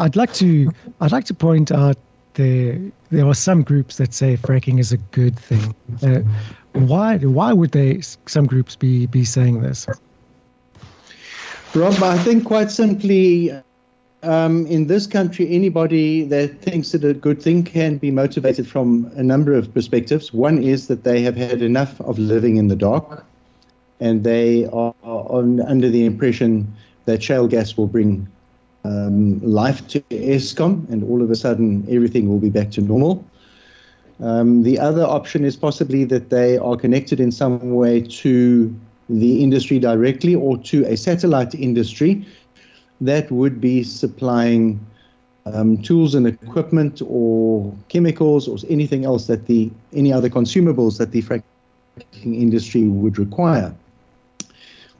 I'd 0.00 0.16
like 0.16 0.32
to 0.36 0.72
I'd 1.02 1.12
like 1.12 1.26
to 1.26 1.34
point 1.34 1.70
out 1.70 1.98
there 2.32 2.80
there 3.10 3.26
are 3.26 3.34
some 3.34 3.62
groups 3.62 3.98
that 3.98 4.14
say 4.14 4.38
fracking 4.38 4.80
is 4.80 4.90
a 4.90 4.96
good 4.96 5.38
thing. 5.38 5.74
Uh, 6.02 6.20
why 6.72 7.18
why 7.18 7.52
would 7.52 7.72
they 7.72 8.00
some 8.00 8.46
groups 8.46 8.74
be 8.74 9.04
be 9.04 9.22
saying 9.22 9.60
this? 9.60 9.86
Rob, 11.74 12.02
I 12.02 12.16
think 12.16 12.46
quite 12.46 12.70
simply, 12.70 13.52
um, 14.22 14.66
in 14.68 14.86
this 14.86 15.06
country, 15.06 15.46
anybody 15.50 16.24
that 16.24 16.62
thinks 16.62 16.94
it 16.94 17.04
a 17.04 17.12
good 17.12 17.42
thing 17.42 17.64
can 17.64 17.98
be 17.98 18.10
motivated 18.10 18.66
from 18.66 19.12
a 19.14 19.22
number 19.22 19.52
of 19.52 19.74
perspectives. 19.74 20.32
One 20.32 20.62
is 20.62 20.86
that 20.86 21.04
they 21.04 21.20
have 21.20 21.36
had 21.36 21.60
enough 21.60 22.00
of 22.00 22.18
living 22.18 22.56
in 22.56 22.68
the 22.68 22.76
dark, 22.76 23.26
and 24.04 24.22
they 24.22 24.66
are 24.66 24.94
on, 25.02 25.60
under 25.62 25.88
the 25.88 26.04
impression 26.04 26.70
that 27.06 27.22
shale 27.22 27.48
gas 27.48 27.76
will 27.76 27.86
bring 27.86 28.28
um, 28.84 29.40
life 29.40 29.86
to 29.88 30.00
Eskom, 30.10 30.88
and 30.90 31.02
all 31.04 31.22
of 31.22 31.30
a 31.30 31.36
sudden 31.36 31.86
everything 31.88 32.28
will 32.28 32.38
be 32.38 32.50
back 32.50 32.70
to 32.72 32.82
normal. 32.82 33.24
Um, 34.20 34.62
the 34.62 34.78
other 34.78 35.04
option 35.04 35.44
is 35.44 35.56
possibly 35.56 36.04
that 36.04 36.28
they 36.28 36.58
are 36.58 36.76
connected 36.76 37.18
in 37.18 37.32
some 37.32 37.70
way 37.70 38.02
to 38.22 38.74
the 39.08 39.42
industry 39.42 39.78
directly 39.78 40.34
or 40.34 40.58
to 40.58 40.84
a 40.84 40.96
satellite 40.96 41.54
industry 41.54 42.26
that 43.00 43.30
would 43.30 43.60
be 43.60 43.82
supplying 43.82 44.78
um, 45.46 45.78
tools 45.78 46.14
and 46.14 46.26
equipment 46.26 47.02
or 47.06 47.74
chemicals 47.88 48.48
or 48.48 48.56
anything 48.68 49.04
else 49.04 49.26
that 49.26 49.46
the 49.46 49.70
any 49.94 50.12
other 50.12 50.28
consumables 50.28 50.98
that 50.98 51.10
the 51.10 51.22
fracking 51.22 51.42
fracking 51.96 52.40
industry 52.40 52.84
would 52.84 53.18
require. 53.18 53.74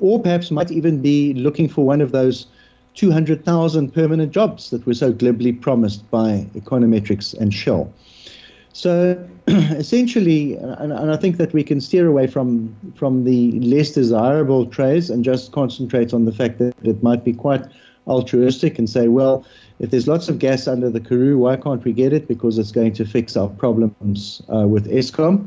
Or 0.00 0.20
perhaps 0.20 0.50
might 0.50 0.70
even 0.70 1.00
be 1.00 1.35
looking 1.35 1.68
for 1.68 1.85
one 1.85 2.00
of 2.00 2.12
those 2.12 2.46
200,000 2.94 3.92
permanent 3.92 4.33
jobs 4.33 4.70
that 4.70 4.87
were 4.87 4.94
so 4.94 5.12
glibly 5.12 5.52
promised 5.52 6.09
by 6.11 6.46
Econometrix 6.54 7.35
and 7.35 7.52
Shell. 7.52 7.92
So 8.72 9.16
essentially, 9.46 10.57
and, 10.57 10.92
and, 10.92 11.12
I 11.12 11.16
think 11.16 11.37
that 11.37 11.52
we 11.52 11.62
can 11.62 11.80
steer 11.80 12.09
away 12.09 12.26
from 12.26 12.74
from 12.96 13.24
the 13.24 13.52
less 13.61 13.92
desirable 13.92 14.66
trades 14.66 15.11
and 15.11 15.24
just 15.24 15.52
concentrate 15.52 16.12
on 16.12 16.24
the 16.24 16.33
fact 16.33 16.59
that 16.59 16.74
it 16.83 17.02
might 17.02 17.24
be 17.24 17.33
quite 17.33 17.64
altruistic 18.07 18.78
and 18.78 18.90
say, 18.90 19.09
well, 19.09 19.44
if 19.78 19.90
there's 19.90 20.09
lots 20.09 20.28
of 20.28 20.38
gas 20.38 20.66
under 20.66 20.90
the 20.90 21.00
Karoo, 21.00 21.38
why 21.38 21.57
can't 21.57 21.85
we 21.85 21.92
get 21.92 22.12
it? 22.12 22.28
Because 22.28 22.59
it's 22.59 22.72
going 22.72 22.92
to 22.94 23.04
fix 23.04 23.37
our 23.37 23.48
problems 23.48 24.42
uh, 24.52 24.66
with 24.66 24.87
Eskom. 24.90 25.46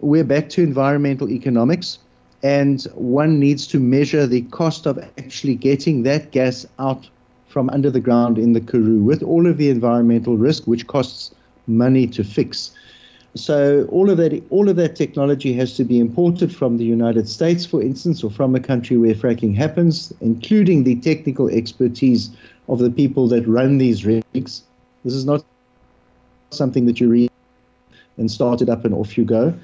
We're 0.00 0.24
back 0.24 0.48
to 0.50 0.62
environmental 0.62 1.30
economics, 1.30 1.98
and 2.42 2.82
one 2.94 3.38
needs 3.38 3.66
to 3.68 3.78
measure 3.78 4.26
the 4.26 4.42
cost 4.42 4.86
of 4.86 4.98
actually 5.18 5.54
getting 5.54 6.02
that 6.02 6.30
gas 6.32 6.66
out 6.78 7.08
from 7.48 7.68
under 7.70 7.90
the 7.90 8.00
ground 8.00 8.38
in 8.38 8.52
the 8.52 8.60
Karoo 8.60 9.02
with 9.02 9.22
all 9.22 9.46
of 9.46 9.58
the 9.58 9.68
environmental 9.70 10.36
risk, 10.36 10.64
which 10.64 10.86
costs 10.86 11.34
money 11.66 12.06
to 12.08 12.24
fix. 12.24 12.72
So 13.34 13.86
all 13.90 14.10
of 14.10 14.16
that, 14.18 14.42
all 14.50 14.68
of 14.68 14.76
that 14.76 14.96
technology 14.96 15.52
has 15.54 15.76
to 15.76 15.84
be 15.84 16.00
imported 16.00 16.54
from 16.54 16.76
the 16.76 16.84
United 16.84 17.28
States, 17.28 17.64
for 17.64 17.80
instance, 17.80 18.24
or 18.24 18.30
from 18.30 18.54
a 18.54 18.60
country 18.60 18.96
where 18.96 19.14
fracking 19.14 19.54
happens, 19.54 20.12
including 20.20 20.84
the 20.84 20.96
technical 20.96 21.48
expertise 21.48 22.30
of 22.68 22.78
the 22.78 22.90
people 22.90 23.28
that 23.28 23.46
run 23.46 23.78
these 23.78 24.04
rigs. 24.04 24.62
This 25.04 25.14
is 25.14 25.24
not 25.24 25.44
something 26.50 26.86
that 26.86 27.00
you 27.00 27.08
read 27.08 27.30
and 28.18 28.30
start 28.30 28.60
it 28.60 28.68
up 28.68 28.84
and 28.84 28.94
off 28.94 29.16
you 29.16 29.24
go. 29.24 29.54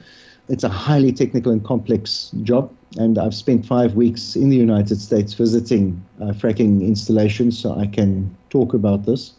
It's 0.49 0.65
a 0.65 0.69
highly 0.69 1.13
technical 1.13 1.53
and 1.53 1.63
complex 1.65 2.31
job, 2.43 2.73
and 2.97 3.19
I've 3.19 3.35
spent 3.35 3.67
five 3.67 3.95
weeks 3.95 4.35
in 4.35 4.49
the 4.49 4.57
United 4.57 5.01
States 5.01 5.35
visiting 5.35 6.03
uh, 6.21 6.27
fracking 6.27 6.81
installations, 6.81 7.59
so 7.59 7.75
I 7.75 7.87
can 7.87 8.35
talk 8.49 8.73
about 8.73 9.05
this. 9.05 9.35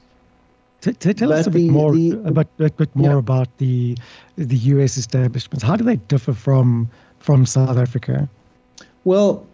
T- 0.82 0.94
t- 0.94 1.14
tell 1.14 1.30
but 1.30 1.40
us 1.40 1.48
a 1.48 1.52
bit 1.52 1.60
the, 1.60 1.70
more, 1.70 1.94
the, 1.94 2.12
a 2.26 2.32
bit, 2.32 2.48
a 2.60 2.70
bit 2.70 2.96
more 2.96 3.14
yeah. 3.14 3.18
about 3.18 3.58
the 3.58 3.98
the 4.38 4.56
U.S. 4.56 4.98
establishments. 4.98 5.64
How 5.64 5.76
do 5.76 5.84
they 5.84 5.98
differ 5.98 6.34
from 6.34 6.90
from 7.20 7.46
South 7.46 7.78
Africa? 7.78 8.30
Well, 9.04 9.46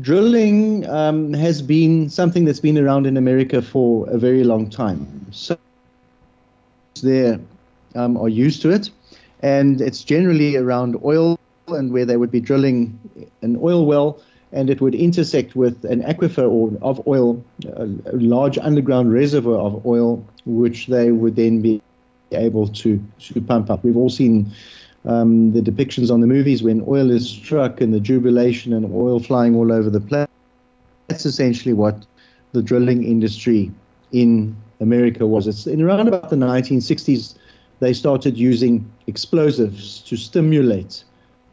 drilling 0.00 0.88
um, 0.88 1.32
has 1.34 1.62
been 1.62 2.08
something 2.08 2.44
that's 2.44 2.60
been 2.60 2.78
around 2.78 3.06
in 3.06 3.16
America 3.16 3.62
for 3.62 4.08
a 4.10 4.18
very 4.18 4.44
long 4.44 4.70
time. 4.70 5.26
So 5.30 5.56
there 7.02 7.40
um, 7.94 8.16
are 8.16 8.28
used 8.28 8.62
to 8.62 8.70
it, 8.70 8.90
and 9.42 9.80
it's 9.80 10.04
generally 10.04 10.56
around 10.56 10.96
oil 11.04 11.38
and 11.68 11.92
where 11.92 12.04
they 12.04 12.16
would 12.16 12.30
be 12.30 12.40
drilling 12.40 12.98
an 13.42 13.58
oil 13.62 13.86
well 13.86 14.20
and 14.52 14.68
it 14.68 14.80
would 14.80 14.94
intersect 14.94 15.54
with 15.54 15.84
an 15.84 16.02
aquifer 16.02 16.50
or, 16.50 16.72
of 16.82 17.06
oil, 17.06 17.42
a, 17.74 17.86
large 18.12 18.58
underground 18.58 19.12
reservoir 19.12 19.58
of 19.58 19.86
oil, 19.86 20.24
which 20.44 20.88
they 20.88 21.12
would 21.12 21.36
then 21.36 21.62
be 21.62 21.80
able 22.32 22.66
to, 22.68 23.02
to 23.20 23.40
pump 23.40 23.70
up. 23.70 23.84
We've 23.84 23.96
all 23.96 24.10
seen 24.10 24.52
um, 25.04 25.52
the 25.52 25.60
depictions 25.60 26.12
on 26.12 26.20
the 26.20 26.26
movies 26.26 26.62
when 26.62 26.84
oil 26.88 27.10
is 27.10 27.28
struck 27.28 27.80
and 27.80 27.94
the 27.94 28.00
jubilation 28.00 28.72
and 28.72 28.92
oil 28.92 29.20
flying 29.20 29.54
all 29.54 29.72
over 29.72 29.88
the 29.88 30.00
place. 30.00 30.28
That's 31.06 31.26
essentially 31.26 31.72
what 31.72 32.04
the 32.52 32.62
drilling 32.62 33.04
industry 33.04 33.70
in 34.12 34.56
America 34.80 35.26
was. 35.26 35.46
It's 35.46 35.66
in 35.66 35.80
around 35.80 36.08
about 36.08 36.30
the 36.30 36.36
1960s, 36.36 37.34
they 37.80 37.92
started 37.92 38.36
using 38.36 38.90
explosives 39.06 40.00
to 40.02 40.16
stimulate 40.16 41.04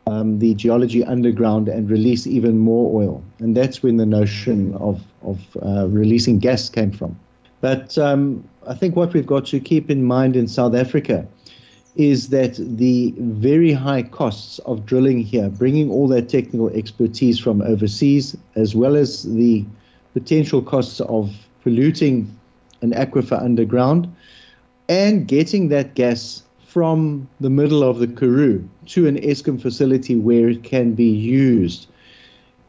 um, 0.07 0.39
the 0.39 0.53
geology 0.55 1.03
underground 1.03 1.67
and 1.67 1.89
release 1.89 2.27
even 2.27 2.57
more 2.57 3.01
oil. 3.01 3.23
And 3.39 3.55
that's 3.55 3.83
when 3.83 3.97
the 3.97 4.05
notion 4.05 4.73
of, 4.75 5.01
of 5.23 5.39
uh, 5.61 5.87
releasing 5.87 6.39
gas 6.39 6.69
came 6.69 6.91
from. 6.91 7.19
But 7.59 7.97
um, 7.97 8.47
I 8.67 8.73
think 8.73 8.95
what 8.95 9.13
we've 9.13 9.25
got 9.25 9.45
to 9.47 9.59
keep 9.59 9.89
in 9.89 10.03
mind 10.03 10.35
in 10.35 10.47
South 10.47 10.75
Africa 10.75 11.27
is 11.95 12.29
that 12.29 12.55
the 12.55 13.13
very 13.17 13.71
high 13.71 14.03
costs 14.03 14.59
of 14.59 14.85
drilling 14.85 15.19
here, 15.19 15.49
bringing 15.49 15.89
all 15.89 16.07
that 16.09 16.29
technical 16.29 16.69
expertise 16.69 17.39
from 17.39 17.61
overseas, 17.63 18.37
as 18.55 18.75
well 18.75 18.95
as 18.95 19.23
the 19.23 19.65
potential 20.13 20.61
costs 20.61 21.01
of 21.01 21.33
polluting 21.63 22.31
an 22.81 22.91
aquifer 22.91 23.41
underground, 23.41 24.07
and 24.89 25.27
getting 25.27 25.69
that 25.69 25.95
gas 25.95 26.43
from 26.65 27.27
the 27.39 27.49
middle 27.49 27.83
of 27.83 27.99
the 27.99 28.07
Karoo 28.07 28.67
to 28.85 29.07
an 29.07 29.17
Eskom 29.17 29.61
facility 29.61 30.15
where 30.15 30.49
it 30.49 30.63
can 30.63 30.93
be 30.93 31.09
used. 31.09 31.87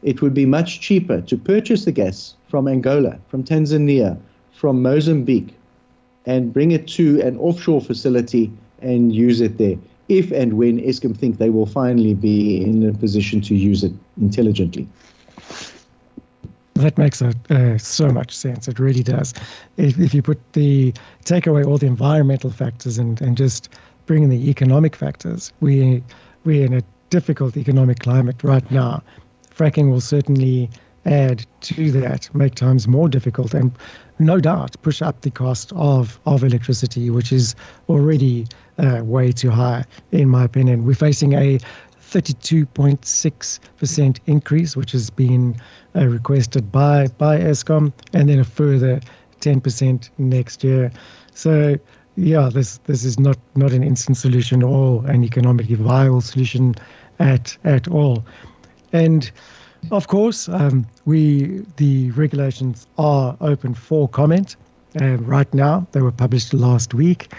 It 0.03 0.21
would 0.21 0.33
be 0.33 0.45
much 0.45 0.81
cheaper 0.81 1.21
to 1.21 1.37
purchase 1.37 1.85
the 1.85 1.91
gas 1.91 2.35
from 2.47 2.67
Angola, 2.67 3.19
from 3.27 3.43
Tanzania, 3.43 4.17
from 4.53 4.81
Mozambique, 4.81 5.53
and 6.25 6.53
bring 6.53 6.71
it 6.71 6.87
to 6.87 7.21
an 7.21 7.37
offshore 7.37 7.81
facility 7.81 8.51
and 8.81 9.13
use 9.13 9.41
it 9.41 9.57
there. 9.57 9.77
If 10.07 10.31
and 10.31 10.53
when 10.53 10.79
Eskom 10.79 11.15
think 11.15 11.37
they 11.37 11.49
will 11.49 11.65
finally 11.65 12.13
be 12.13 12.63
in 12.63 12.87
a 12.87 12.93
position 12.93 13.41
to 13.41 13.55
use 13.55 13.83
it 13.83 13.93
intelligently. 14.19 14.87
That 16.79 16.97
makes 16.97 17.21
a, 17.21 17.33
uh, 17.49 17.77
so 17.77 18.09
much 18.09 18.35
sense. 18.35 18.67
It 18.67 18.79
really 18.79 19.03
does. 19.03 19.33
If, 19.75 19.99
if 19.99 20.13
you 20.13 20.21
put 20.21 20.39
the 20.53 20.93
take 21.25 21.45
away 21.45 21.63
all 21.63 21.77
the 21.77 21.87
environmental 21.87 22.51
factors 22.51 22.97
and, 22.97 23.19
and 23.21 23.35
just 23.35 23.69
bring 24.05 24.23
in 24.23 24.29
the 24.29 24.49
economic 24.49 24.95
factors. 24.95 25.53
We, 25.59 26.01
we're 26.43 26.65
in 26.65 26.73
a 26.73 26.81
difficult 27.11 27.55
economic 27.57 27.99
climate 27.99 28.43
right 28.43 28.69
now. 28.71 29.03
Fracking 29.55 29.91
will 29.91 30.01
certainly 30.01 30.67
add 31.05 31.45
to 31.61 31.91
that, 31.91 32.33
make 32.33 32.55
times 32.55 32.87
more 32.87 33.07
difficult, 33.07 33.53
and 33.53 33.71
no 34.17 34.39
doubt 34.39 34.75
push 34.81 35.01
up 35.01 35.21
the 35.21 35.29
cost 35.29 35.71
of, 35.75 36.19
of 36.25 36.43
electricity, 36.43 37.11
which 37.11 37.31
is 37.31 37.55
already 37.87 38.47
uh, 38.79 39.01
way 39.03 39.31
too 39.31 39.51
high, 39.51 39.83
in 40.11 40.29
my 40.29 40.43
opinion. 40.43 40.85
We're 40.85 40.95
facing 40.95 41.33
a 41.33 41.59
32.6% 42.11 44.19
increase, 44.25 44.75
which 44.75 44.91
has 44.91 45.09
been 45.09 45.55
uh, 45.95 46.05
requested 46.07 46.69
by, 46.71 47.07
by 47.17 47.37
Eskom, 47.37 47.93
and 48.13 48.29
then 48.29 48.39
a 48.39 48.43
further 48.43 48.99
10% 49.41 50.09
next 50.17 50.63
year. 50.63 50.91
So 51.33 51.77
yeah, 52.15 52.49
this 52.51 52.79
this 52.79 53.05
is 53.05 53.19
not 53.19 53.37
not 53.55 53.71
an 53.71 53.83
instant 53.83 54.17
solution 54.17 54.63
or 54.63 55.05
an 55.07 55.23
economically 55.23 55.75
viable 55.75 56.21
solution 56.21 56.75
at 57.19 57.57
at 57.63 57.87
all. 57.87 58.25
And 58.91 59.31
of 59.91 60.07
course, 60.07 60.49
um, 60.49 60.85
we 61.05 61.63
the 61.77 62.11
regulations 62.11 62.87
are 62.97 63.37
open 63.39 63.73
for 63.73 64.09
comment. 64.09 64.57
Uh, 64.99 65.17
right 65.17 65.53
now, 65.53 65.87
they 65.91 66.01
were 66.01 66.11
published 66.11 66.53
last 66.53 66.93
week, 66.93 67.31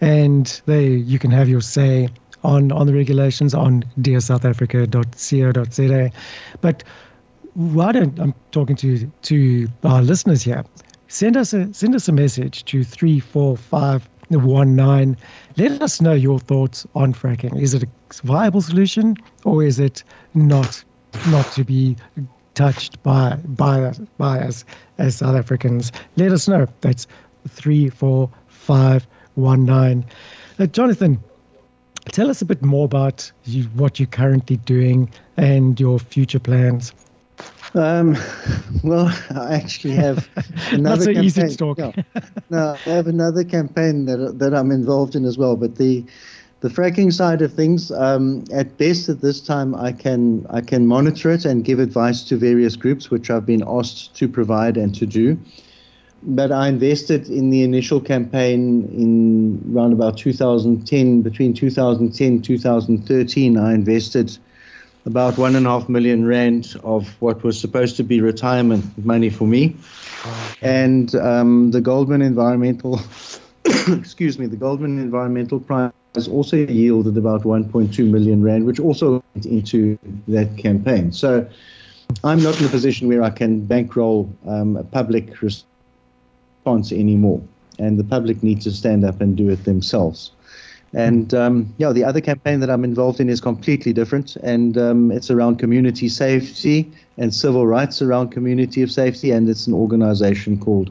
and 0.00 0.62
they 0.66 0.88
you 0.88 1.18
can 1.18 1.30
have 1.30 1.48
your 1.48 1.60
say 1.60 2.08
on 2.44 2.72
on 2.72 2.86
the 2.86 2.94
regulations 2.94 3.54
on 3.54 3.84
dearsouthafrica.co.za. 4.00 6.10
But 6.60 6.84
why 7.54 7.92
don't 7.92 8.18
I'm 8.18 8.34
talking 8.50 8.76
to 8.76 9.10
to 9.22 9.68
our 9.84 10.02
listeners 10.02 10.42
here? 10.42 10.64
Send 11.08 11.36
us 11.36 11.52
a 11.52 11.72
send 11.74 11.94
us 11.94 12.08
a 12.08 12.12
message 12.12 12.64
to 12.66 12.84
three 12.84 13.20
four 13.20 13.56
five 13.56 14.08
one 14.30 14.74
nine. 14.74 15.16
Let 15.56 15.82
us 15.82 16.00
know 16.00 16.14
your 16.14 16.38
thoughts 16.38 16.86
on 16.94 17.12
fracking. 17.12 17.60
Is 17.60 17.74
it 17.74 17.82
a 17.82 17.88
viable 18.24 18.62
solution 18.62 19.16
or 19.44 19.62
is 19.62 19.78
it 19.78 20.02
not 20.34 20.82
not 21.28 21.46
to 21.52 21.64
be 21.64 21.96
touched 22.54 23.02
by 23.02 23.36
by 23.44 23.92
by 24.18 24.40
us 24.40 24.64
as 24.98 25.16
South 25.16 25.36
Africans? 25.36 25.92
Let 26.16 26.32
us 26.32 26.48
know. 26.48 26.66
That's 26.80 27.06
three 27.48 27.90
four 27.90 28.30
five 28.48 29.06
one 29.34 29.64
nine. 29.64 30.04
Uh, 30.58 30.66
Jonathan, 30.66 31.22
tell 32.06 32.30
us 32.30 32.42
a 32.42 32.44
bit 32.44 32.62
more 32.62 32.84
about 32.84 33.30
you, 33.44 33.64
what 33.74 33.98
you're 33.98 34.06
currently 34.06 34.56
doing 34.56 35.10
and 35.36 35.78
your 35.78 35.98
future 35.98 36.38
plans. 36.38 36.92
Um, 37.74 38.16
well, 38.84 39.06
I 39.34 39.54
actually 39.54 39.94
have 39.94 40.28
another 40.70 41.04
so 41.04 41.12
campaign. 41.12 41.24
Easy 41.24 41.48
to 41.48 41.56
talk. 41.56 41.78
no, 41.78 41.92
no, 42.50 42.76
I 42.86 42.90
have 42.90 43.06
another 43.06 43.44
campaign 43.44 44.06
that 44.06 44.38
that 44.38 44.54
I'm 44.54 44.70
involved 44.70 45.14
in 45.14 45.24
as 45.24 45.38
well. 45.38 45.56
But 45.56 45.76
the 45.76 46.04
the 46.60 46.68
fracking 46.68 47.12
side 47.12 47.42
of 47.42 47.52
things, 47.52 47.90
um, 47.90 48.44
at 48.52 48.78
best 48.78 49.08
at 49.08 49.20
this 49.20 49.40
time, 49.40 49.74
I 49.74 49.92
can 49.92 50.46
I 50.50 50.60
can 50.60 50.86
monitor 50.86 51.30
it 51.30 51.44
and 51.44 51.64
give 51.64 51.78
advice 51.78 52.22
to 52.24 52.36
various 52.36 52.76
groups, 52.76 53.10
which 53.10 53.30
I've 53.30 53.46
been 53.46 53.64
asked 53.66 54.14
to 54.16 54.28
provide 54.28 54.76
and 54.76 54.94
to 54.96 55.06
do. 55.06 55.38
But 56.24 56.52
I 56.52 56.68
invested 56.68 57.28
in 57.28 57.50
the 57.50 57.62
initial 57.62 58.00
campaign 58.00 58.88
in 58.92 59.74
around 59.74 59.92
about 59.92 60.16
2010, 60.18 61.22
between 61.22 61.52
2010 61.52 62.42
2013. 62.42 63.58
I 63.58 63.74
invested 63.74 64.38
about 65.04 65.36
one 65.36 65.56
and 65.56 65.66
a 65.66 65.68
half 65.68 65.88
million 65.88 66.24
rand 66.24 66.76
of 66.84 67.08
what 67.20 67.42
was 67.42 67.58
supposed 67.58 67.96
to 67.96 68.04
be 68.04 68.20
retirement 68.20 68.84
money 69.04 69.30
for 69.30 69.46
me. 69.46 69.76
And 70.60 71.12
um, 71.16 71.72
the 71.72 71.80
Goldman 71.80 72.22
Environmental 72.22 73.00
excuse 73.88 74.38
me, 74.38 74.46
the 74.46 74.56
Goldman 74.56 74.98
Environmental 74.98 75.60
Prize 75.60 75.92
also 76.30 76.56
yielded 76.56 77.16
about 77.16 77.42
1.2 77.42 78.10
million 78.10 78.42
rand, 78.42 78.66
which 78.66 78.80
also 78.80 79.22
went 79.34 79.46
into 79.46 79.98
that 80.28 80.56
campaign. 80.58 81.12
So 81.12 81.48
I'm 82.24 82.42
not 82.42 82.58
in 82.60 82.66
a 82.66 82.68
position 82.68 83.08
where 83.08 83.22
I 83.22 83.30
can 83.30 83.64
bankroll 83.64 84.34
um, 84.46 84.76
a 84.76 84.84
public 84.84 85.40
response 86.62 86.92
anymore, 86.92 87.42
and 87.78 87.98
the 87.98 88.04
public 88.04 88.42
need 88.42 88.60
to 88.62 88.70
stand 88.70 89.04
up 89.04 89.20
and 89.20 89.36
do 89.36 89.50
it 89.50 89.64
themselves. 89.64 90.30
And 90.94 91.32
um, 91.32 91.74
yeah, 91.78 91.90
the 91.92 92.04
other 92.04 92.20
campaign 92.20 92.60
that 92.60 92.70
I'm 92.70 92.84
involved 92.84 93.18
in 93.18 93.28
is 93.28 93.40
completely 93.40 93.92
different, 93.92 94.36
and 94.36 94.76
um, 94.76 95.10
it's 95.10 95.30
around 95.30 95.58
community 95.58 96.08
safety 96.08 96.90
and 97.16 97.34
civil 97.34 97.66
rights 97.66 98.02
around 98.02 98.30
community 98.30 98.82
of 98.82 98.92
safety, 98.92 99.30
and 99.30 99.48
it's 99.48 99.66
an 99.66 99.74
organization 99.74 100.58
called 100.58 100.90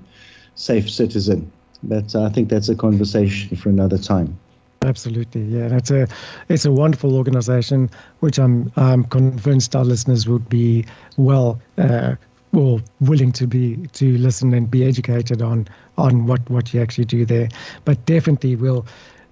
Safe 0.56 0.90
Citizen. 0.90 1.52
But 1.84 2.16
I 2.16 2.30
think 2.30 2.50
that's 2.50 2.70
a 2.70 2.76
conversation 2.76 3.56
for 3.56 3.70
another 3.70 3.98
time. 3.98 4.38
Absolutely, 4.84 5.44
yeah. 5.44 5.76
It's 5.76 5.92
a 5.92 6.08
it's 6.50 6.66
a 6.66 6.72
wonderful 6.72 7.16
organisation, 7.16 7.90
which 8.22 8.40
I'm 8.40 8.72
I'm 8.76 9.04
convinced 9.04 9.76
our 9.76 9.86
listeners 9.86 10.28
would 10.28 10.50
be 10.50 10.86
well 11.18 11.62
uh, 11.78 12.16
well 12.52 12.82
willing 13.00 13.32
to 13.34 13.48
be 13.48 13.78
to 13.94 14.18
listen 14.18 14.54
and 14.54 14.70
be 14.70 14.86
educated 14.86 15.42
on 15.42 15.68
on 15.98 16.26
what 16.26 16.48
what 16.50 16.74
you 16.74 16.82
actually 16.82 17.06
do 17.06 17.26
there. 17.26 17.50
But 17.86 18.06
definitely, 18.06 18.56
we'll 18.56 18.86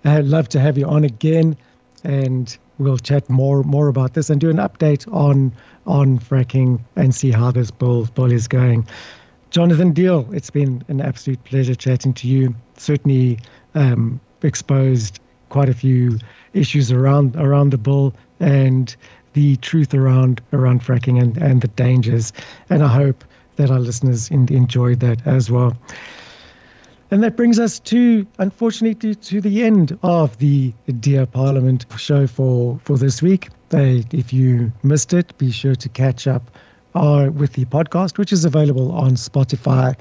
uh, 0.06 0.22
love 0.24 0.50
to 0.50 0.60
have 0.60 0.78
you 0.78 0.86
on 0.86 1.04
again, 1.04 1.58
and 2.04 2.58
we'll 2.78 2.98
chat 2.98 3.30
more 3.30 3.64
more 3.64 3.88
about 3.88 4.14
this 4.14 4.30
and 4.30 4.40
do 4.40 4.50
an 4.50 4.58
update 4.58 5.12
on 5.14 5.54
on 5.86 6.20
fracking 6.20 6.80
and 6.96 7.14
see 7.14 7.32
how 7.32 7.52
this 7.52 7.72
bull 7.72 8.08
bull 8.16 8.32
is 8.32 8.48
going. 8.48 8.88
Jonathan 9.52 9.94
Deal, 9.94 10.28
it's 10.32 10.52
been 10.52 10.84
an 10.90 11.02
absolute 11.02 11.44
pleasure 11.44 11.74
chatting 11.74 12.14
to 12.14 12.28
you. 12.28 12.54
Certainly 12.78 13.40
um, 13.74 14.20
exposed 14.44 15.20
quite 15.50 15.70
a 15.70 15.74
few 15.74 16.20
issues 16.54 16.92
around 16.92 17.36
around 17.36 17.72
the 17.72 17.78
bull 17.78 18.14
and 18.40 18.96
the 19.40 19.56
truth 19.58 19.94
around 19.94 20.42
around 20.52 20.82
fracking 20.82 21.22
and, 21.22 21.38
and 21.38 21.62
the 21.62 21.70
dangers. 21.70 22.34
And 22.70 22.84
I 22.84 22.90
hope 22.90 23.24
that 23.56 23.72
our 23.72 23.80
listeners 23.80 24.30
in, 24.30 24.54
enjoyed 24.54 25.00
that 25.00 25.26
as 25.26 25.50
well. 25.50 25.78
And 27.10 27.24
that 27.24 27.38
brings 27.38 27.58
us 27.58 27.80
to, 27.92 28.28
unfortunately, 28.38 29.14
to, 29.14 29.22
to 29.30 29.40
the 29.40 29.64
end 29.64 29.98
of 30.04 30.38
the 30.40 30.74
Dear 31.00 31.26
Parliament 31.26 31.86
show 31.98 32.28
for, 32.28 32.82
for 32.84 32.98
this 32.98 33.22
week. 33.22 33.48
Uh, 33.74 34.04
if 34.12 34.34
you 34.34 34.74
missed 34.84 35.14
it, 35.14 35.38
be 35.38 35.52
sure 35.52 35.76
to 35.76 35.88
catch 35.88 36.28
up 36.28 36.52
uh, 36.96 37.30
with 37.34 37.54
the 37.54 37.64
podcast, 37.64 38.18
which 38.18 38.34
is 38.34 38.44
available 38.44 38.92
on 38.92 39.12
Spotify 39.12 39.96